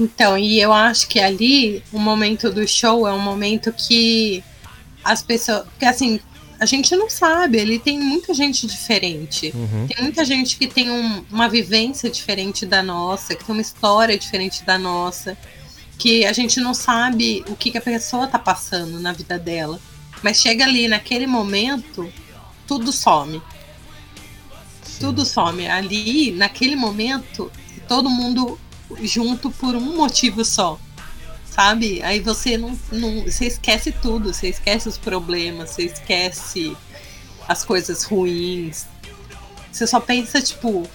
Então, 0.00 0.38
e 0.38 0.58
eu 0.58 0.72
acho 0.72 1.06
que 1.06 1.20
ali 1.20 1.82
o 1.92 1.98
momento 1.98 2.50
do 2.50 2.66
show 2.66 3.06
é 3.06 3.12
um 3.12 3.20
momento 3.20 3.72
que 3.74 4.42
as 5.04 5.22
pessoas. 5.22 5.64
Porque 5.66 5.84
assim, 5.84 6.18
a 6.58 6.66
gente 6.66 6.94
não 6.96 7.08
sabe, 7.10 7.58
ele 7.58 7.78
tem 7.78 7.98
muita 7.98 8.32
gente 8.34 8.66
diferente. 8.66 9.52
Uhum. 9.54 9.86
Tem 9.86 10.02
muita 10.02 10.24
gente 10.24 10.56
que 10.56 10.66
tem 10.66 10.90
um- 10.90 11.24
uma 11.30 11.48
vivência 11.48 12.08
diferente 12.10 12.64
da 12.66 12.82
nossa, 12.82 13.34
que 13.34 13.44
tem 13.44 13.54
uma 13.54 13.62
história 13.62 14.16
diferente 14.18 14.64
da 14.64 14.78
nossa, 14.78 15.36
que 15.98 16.24
a 16.24 16.32
gente 16.32 16.60
não 16.60 16.74
sabe 16.74 17.44
o 17.48 17.56
que, 17.56 17.70
que 17.70 17.78
a 17.78 17.80
pessoa 17.82 18.26
tá 18.26 18.38
passando 18.38 18.98
na 19.00 19.12
vida 19.12 19.38
dela. 19.38 19.80
Mas 20.22 20.40
chega 20.40 20.64
ali 20.64 20.88
naquele 20.88 21.26
momento, 21.26 22.10
tudo 22.66 22.90
some. 22.92 23.40
Sim. 24.82 24.96
Tudo 25.00 25.24
some. 25.24 25.66
Ali, 25.68 26.32
naquele 26.32 26.76
momento, 26.76 27.50
todo 27.88 28.08
mundo 28.08 28.58
junto 29.02 29.50
por 29.50 29.74
um 29.74 29.96
motivo 29.96 30.44
só. 30.44 30.78
Sabe? 31.54 32.02
Aí 32.02 32.18
você 32.20 32.56
não, 32.58 32.76
não. 32.90 33.22
Você 33.24 33.46
esquece 33.46 33.92
tudo. 33.92 34.32
Você 34.34 34.48
esquece 34.48 34.88
os 34.88 34.98
problemas, 34.98 35.70
você 35.70 35.84
esquece 35.84 36.76
as 37.46 37.64
coisas 37.64 38.02
ruins. 38.04 38.86
Você 39.70 39.86
só 39.86 40.00
pensa, 40.00 40.40
tipo, 40.42 40.88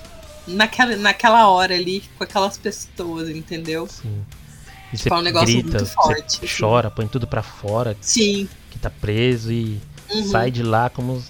naquela, 0.48 0.96
naquela 0.98 1.48
hora 1.50 1.74
ali 1.76 2.04
com 2.18 2.24
aquelas 2.24 2.58
pessoas, 2.58 3.30
entendeu? 3.30 3.88
Sim. 3.88 4.24
E 4.92 4.98
você 4.98 5.04
Tipo, 5.04 5.16
é 5.16 5.18
um 5.20 5.22
negócio 5.22 5.48
grita, 5.48 5.78
muito 5.78 5.86
forte, 5.94 6.40
assim. 6.44 6.48
chora, 6.60 6.90
põe 6.92 7.08
tudo 7.08 7.28
pra 7.28 7.44
fora, 7.44 7.96
Sim. 8.02 8.50
que 8.72 8.80
tá 8.80 8.90
preso 8.90 9.52
e 9.52 9.80
Uhum. 10.10 10.28
sai 10.32 10.50
de 10.50 10.64
lá 10.64 10.90
como 10.90 11.24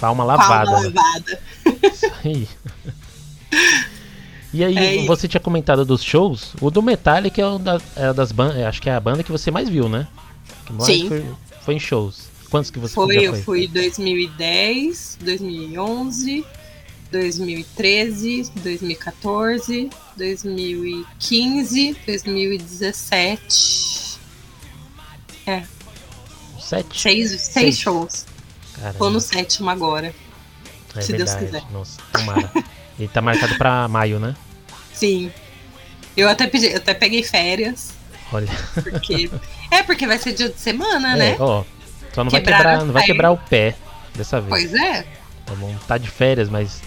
com 0.00 0.06
a 0.06 0.08
alma 0.08 0.24
Palma 0.24 0.36
lavada. 0.64 0.80
né? 0.88 0.92
lavada. 0.96 1.40
Isso 1.92 2.06
aí. 2.24 2.48
E 4.52 4.64
aí, 4.64 5.04
É 5.04 5.06
você 5.06 5.28
tinha 5.28 5.40
comentado 5.40 5.84
dos 5.84 6.02
shows, 6.02 6.54
o 6.60 6.70
do 6.70 6.82
Metallica 6.82 7.40
é, 7.40 7.46
o 7.46 7.58
da, 7.58 7.80
é 7.94 8.12
das 8.14 8.32
bandas, 8.32 8.62
acho 8.64 8.80
que 8.80 8.88
é 8.88 8.94
a 8.94 9.00
banda 9.00 9.22
que 9.22 9.30
você 9.30 9.50
mais 9.50 9.68
viu, 9.68 9.88
né? 9.88 10.08
Que 10.64 10.72
mais 10.72 10.84
Sim. 10.86 11.08
Foi, 11.08 11.24
foi 11.64 11.74
em 11.74 11.80
shows. 11.80 12.28
Quantos 12.50 12.70
que 12.70 12.78
você 12.78 12.94
Foi, 12.94 13.14
já 13.14 13.20
eu 13.20 13.32
foi? 13.34 13.42
fui 13.42 13.68
2010, 13.68 15.18
2011, 15.20 16.46
2013, 17.12 18.50
2014, 18.56 19.90
2015, 20.16 21.96
2017. 22.06 24.18
Sete? 26.58 27.00
Seis, 27.00 27.30
seis, 27.30 27.40
Seis. 27.40 27.78
shows. 27.78 28.26
Caramba, 28.74 28.98
Tô 28.98 29.10
no 29.10 29.20
sétimo 29.20 29.70
agora. 29.70 30.14
é 30.94 31.00
se 31.00 31.12
Deus 31.12 31.30
verdade. 31.30 31.46
quiser. 31.46 31.62
Nossa, 31.72 31.98
tomara. 32.12 32.50
Ele 32.98 33.08
tá 33.08 33.20
marcado 33.22 33.56
pra 33.56 33.86
maio, 33.88 34.18
né? 34.18 34.34
Sim. 34.92 35.30
Eu 36.16 36.28
até, 36.28 36.46
pedi, 36.46 36.66
eu 36.72 36.78
até 36.78 36.94
peguei 36.94 37.22
férias, 37.22 37.92
Olha. 38.32 38.48
porque. 38.82 39.30
é, 39.70 39.82
porque 39.84 40.06
vai 40.06 40.18
ser 40.18 40.32
dia 40.32 40.48
de 40.48 40.58
semana, 40.58 41.12
É, 41.14 41.16
né? 41.16 41.36
ó, 41.38 41.62
só 42.12 42.24
não 42.24 42.30
vai 42.30 42.40
quebrar, 42.40 42.84
não 42.84 42.92
vai 42.92 43.04
quebrar 43.04 43.30
o 43.30 43.36
pé 43.36 43.76
dessa 44.16 44.40
vez. 44.40 44.48
Pois 44.50 44.74
é. 44.74 45.02
Tá 45.46 45.54
bom, 45.54 45.74
tá 45.86 45.96
de 45.96 46.10
férias, 46.10 46.48
mas 46.48 46.80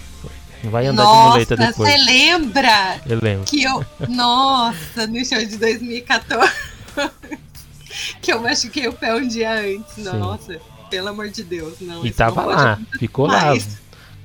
não 0.64 0.70
vai 0.70 0.86
andar 0.86 1.04
de 1.04 1.08
Nossa, 1.08 1.30
muleta 1.30 1.56
depois. 1.58 1.76
você 1.90 1.98
lembra 2.04 3.02
Eu 3.08 3.20
lembro. 3.22 3.46
que 3.46 3.64
eu. 3.64 3.86
Nossa, 4.10 5.08
no 5.08 5.24
show 5.26 5.40
de 5.40 5.58
2014. 5.58 6.52
que 8.22 8.34
eu 8.34 8.42
machuquei 8.42 8.88
o 8.88 8.94
pé 8.94 9.16
um 9.16 9.28
dia 9.28 9.52
antes. 9.54 9.94
Sim. 9.96 10.04
Nossa, 10.04 10.60
pelo 10.90 11.08
amor 11.08 11.30
de 11.30 11.44
Deus, 11.44 11.76
não. 11.80 12.06
E 12.06 12.12
tava 12.12 12.44
lá, 12.46 12.80
ficou 13.00 13.28
lá. 13.28 13.54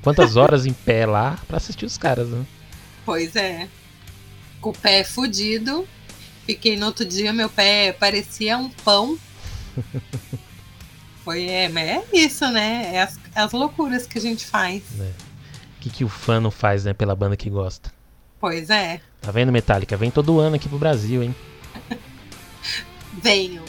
Quantas 0.07 0.37
horas 0.37 0.67
em 0.67 0.73
pé 0.73 1.05
lá 1.05 1.37
pra 1.49 1.57
assistir 1.57 1.85
os 1.85 1.99
caras, 1.99 2.29
né? 2.29 2.47
Pois 3.05 3.35
é. 3.35 3.67
Com 4.61 4.71
o 4.71 4.73
pé 4.73 5.03
fudido. 5.03 5.85
Fiquei 6.45 6.77
no 6.77 6.87
outro 6.87 7.05
dia, 7.05 7.33
meu 7.33 7.49
pé 7.49 7.93
parecia 7.93 8.57
um 8.57 8.71
pão. 8.71 9.19
Foi, 11.25 11.49
é, 11.49 11.69
mas 11.69 11.89
é 11.89 12.05
isso, 12.13 12.49
né? 12.53 12.93
É 12.95 13.03
as, 13.03 13.19
as 13.35 13.51
loucuras 13.51 14.07
que 14.07 14.17
a 14.17 14.21
gente 14.21 14.47
faz. 14.47 14.85
O 14.93 15.81
que, 15.81 15.91
que 15.91 16.05
o 16.05 16.09
fã 16.09 16.41
não 16.41 16.53
faz, 16.53 16.85
né, 16.85 16.95
pela 16.95 17.17
banda 17.17 17.37
que 17.37 17.51
gosta? 17.51 17.93
Pois 18.39 18.71
é. 18.71 19.01
Tá 19.21 19.33
vendo, 19.33 19.51
Metallica? 19.51 19.97
Vem 19.97 20.13
todo 20.13 20.39
ano 20.39 20.55
aqui 20.55 20.69
pro 20.69 20.79
Brasil, 20.79 21.21
hein? 21.21 21.35
Venham. 23.21 23.65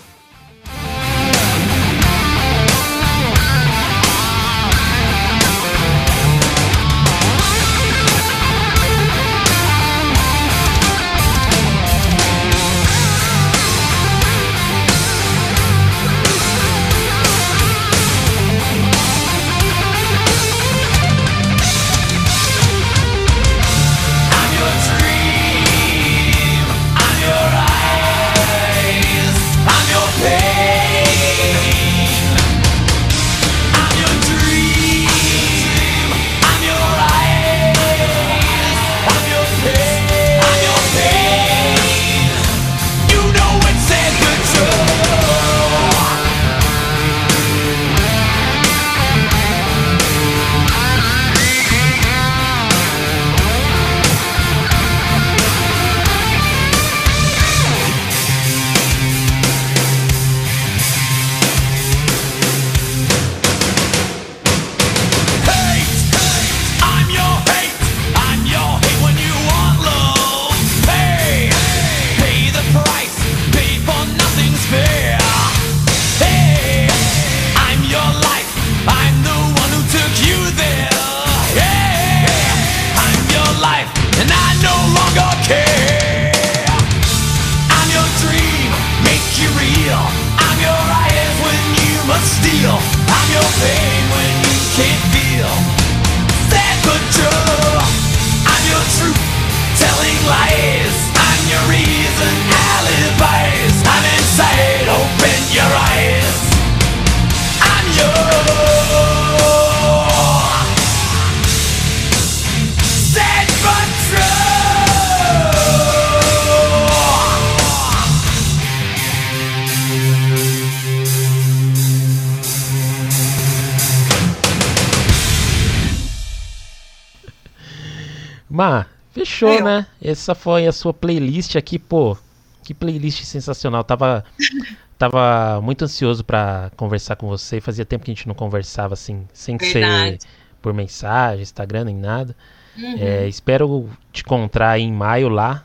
Fechou, 129.20 129.53
Eu. 129.53 129.63
né? 129.63 129.88
Essa 130.01 130.36
foi 130.36 130.68
a 130.68 130.72
sua 130.72 130.93
playlist 130.93 131.55
aqui, 131.55 131.78
pô. 131.80 132.18
Que 132.63 132.74
playlist 132.74 133.24
sensacional. 133.24 133.84
Tava, 133.84 134.24
tava 134.97 135.61
muito 135.61 135.86
ansioso 135.86 136.24
pra 136.24 136.72
conversar 136.76 137.15
com 137.15 137.28
você. 137.28 137.61
Fazia 137.61 137.86
tempo 137.86 138.05
que 138.05 138.11
a 138.11 138.13
gente 138.13 138.28
não 138.28 138.36
conversava 138.36 138.93
assim, 138.93 139.26
sem 139.34 139.57
ser 139.59 139.80
Verdade. 139.80 140.20
por 140.61 140.74
mensagem, 140.74 141.41
Instagram, 141.43 141.86
nem 141.86 141.95
nada. 141.95 142.36
Uhum. 142.78 142.95
É, 142.99 143.28
espero 143.28 143.89
te 144.11 144.22
encontrar 144.22 144.80
em 144.80 144.91
maio 144.91 145.30
lá, 145.30 145.63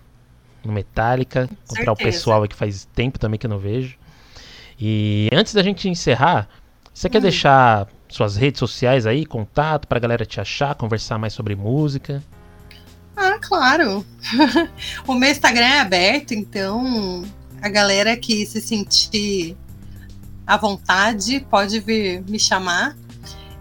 no 0.64 0.72
Metallica. 0.72 1.48
Encontrar 1.64 1.92
o 1.92 1.96
pessoal 1.96 2.46
que 2.46 2.54
faz 2.54 2.88
tempo 2.94 3.18
também 3.18 3.38
que 3.38 3.46
eu 3.46 3.50
não 3.50 3.58
vejo. 3.58 3.96
E 4.80 5.28
antes 5.32 5.54
da 5.54 5.62
gente 5.62 5.88
encerrar, 5.88 6.48
você 6.92 7.08
quer 7.08 7.20
deixar 7.20 7.86
suas 8.08 8.36
redes 8.36 8.58
sociais 8.58 9.06
aí, 9.06 9.24
contato 9.24 9.86
pra 9.86 9.98
galera 9.98 10.26
te 10.26 10.40
achar, 10.40 10.74
conversar 10.74 11.18
mais 11.18 11.32
sobre 11.32 11.54
música? 11.54 12.22
Ah, 13.16 13.38
claro. 13.40 14.04
o 15.06 15.14
meu 15.14 15.30
Instagram 15.30 15.64
é 15.64 15.80
aberto, 15.80 16.32
então 16.32 17.24
a 17.60 17.68
galera 17.68 18.16
que 18.16 18.44
se 18.46 18.60
sentir 18.60 19.56
à 20.46 20.56
vontade 20.56 21.46
pode 21.48 21.80
vir 21.80 22.22
me 22.28 22.38
chamar. 22.38 22.96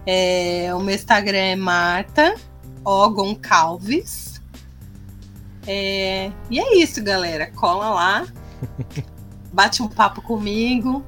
É, 0.06 0.70
o 0.74 0.80
meu 0.80 0.94
Instagram 0.94 1.38
é 1.38 1.56
Marta 1.56 2.34
O 2.84 3.08
Goncalves. 3.10 4.40
É, 5.66 6.32
e 6.50 6.58
é 6.58 6.76
isso, 6.78 7.02
galera. 7.02 7.50
Cola 7.52 7.90
lá, 7.90 8.26
bate 9.52 9.82
um 9.82 9.88
papo 9.88 10.20
comigo. 10.22 11.04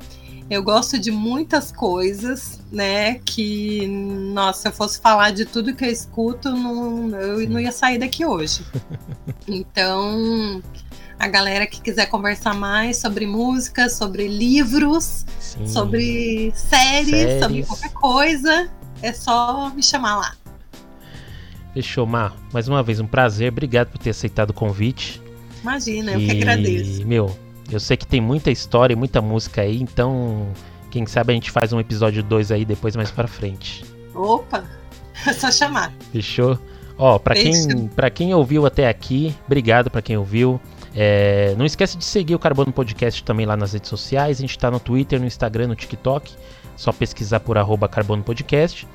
Eu 0.50 0.62
gosto 0.62 0.98
de 0.98 1.10
muitas 1.10 1.72
coisas, 1.72 2.60
né? 2.70 3.14
Que, 3.24 3.86
nossa, 3.86 4.62
se 4.62 4.68
eu 4.68 4.72
fosse 4.72 5.00
falar 5.00 5.30
de 5.30 5.44
tudo 5.44 5.74
que 5.74 5.84
eu 5.84 5.90
escuto, 5.90 6.50
não, 6.50 7.08
eu 7.18 7.48
não 7.48 7.58
ia 7.58 7.72
sair 7.72 7.98
daqui 7.98 8.24
hoje. 8.24 8.64
Então, 9.46 10.62
a 11.18 11.28
galera 11.28 11.66
que 11.66 11.80
quiser 11.80 12.06
conversar 12.06 12.54
mais 12.54 12.96
sobre 12.96 13.26
música, 13.26 13.90
sobre 13.90 14.26
livros, 14.26 15.24
Sim. 15.38 15.66
sobre 15.66 16.52
séries, 16.54 17.10
Séries. 17.10 17.42
sobre 17.42 17.62
qualquer 17.62 17.92
coisa, 17.92 18.70
é 19.02 19.12
só 19.12 19.70
me 19.74 19.82
chamar 19.82 20.16
lá. 20.16 20.36
Fechou, 21.74 22.06
Mar. 22.06 22.34
Mais 22.52 22.68
uma 22.68 22.82
vez, 22.82 23.00
um 23.00 23.06
prazer. 23.06 23.50
Obrigado 23.52 23.88
por 23.88 23.98
ter 23.98 24.10
aceitado 24.10 24.50
o 24.50 24.54
convite. 24.54 25.20
Imagina, 25.60 26.12
eu 26.12 26.20
e, 26.20 26.26
que 26.26 26.32
agradeço. 26.36 27.06
meu, 27.06 27.36
eu 27.70 27.80
sei 27.80 27.96
que 27.96 28.06
tem 28.06 28.20
muita 28.20 28.50
história 28.50 28.92
e 28.92 28.96
muita 28.96 29.20
música 29.22 29.62
aí, 29.62 29.80
então, 29.80 30.48
quem 30.90 31.06
sabe 31.06 31.32
a 31.32 31.34
gente 31.34 31.50
faz 31.50 31.72
um 31.72 31.80
episódio 31.80 32.22
2 32.22 32.50
aí 32.52 32.64
depois 32.64 32.94
mais 32.96 33.10
pra 33.10 33.26
frente. 33.26 33.84
Opa, 34.14 34.64
é 35.26 35.32
só 35.32 35.50
chamar. 35.50 35.92
Fechou? 36.12 36.58
Ó, 36.96 37.18
pra 37.18 37.34
quem, 37.34 37.88
pra 37.88 38.08
quem 38.10 38.32
ouviu 38.34 38.64
até 38.66 38.88
aqui, 38.88 39.34
obrigado 39.46 39.90
pra 39.90 40.00
quem 40.00 40.16
ouviu. 40.16 40.60
É, 40.94 41.52
não 41.58 41.66
esquece 41.66 41.98
de 41.98 42.04
seguir 42.04 42.36
o 42.36 42.38
Carbono 42.38 42.72
Podcast 42.72 43.24
também 43.24 43.44
lá 43.44 43.56
nas 43.56 43.72
redes 43.72 43.90
sociais. 43.90 44.38
A 44.38 44.40
gente 44.40 44.56
tá 44.56 44.70
no 44.70 44.78
Twitter, 44.78 45.18
no 45.18 45.26
Instagram, 45.26 45.66
no 45.66 45.74
TikTok. 45.74 46.32
Só 46.76 46.92
pesquisar 46.92 47.40
por 47.40 47.58
arroba 47.58 47.88
Carbono 47.88 48.22
Podcast. 48.22 48.86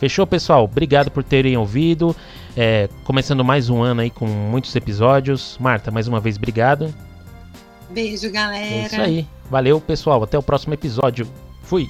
Fechou, 0.00 0.26
pessoal? 0.26 0.64
Obrigado 0.64 1.10
por 1.10 1.22
terem 1.22 1.54
ouvido. 1.56 2.16
É, 2.56 2.88
começando 3.04 3.44
mais 3.44 3.70
um 3.70 3.82
ano 3.82 4.00
aí 4.00 4.10
com 4.10 4.26
muitos 4.26 4.74
episódios. 4.74 5.56
Marta, 5.60 5.90
mais 5.90 6.08
uma 6.08 6.20
vez, 6.20 6.36
obrigado. 6.36 6.92
Beijo, 7.90 8.30
galera. 8.30 8.64
É 8.64 8.86
isso 8.86 9.00
aí. 9.00 9.26
Valeu, 9.50 9.80
pessoal. 9.80 10.22
Até 10.22 10.38
o 10.38 10.42
próximo 10.42 10.74
episódio. 10.74 11.26
Fui. 11.62 11.88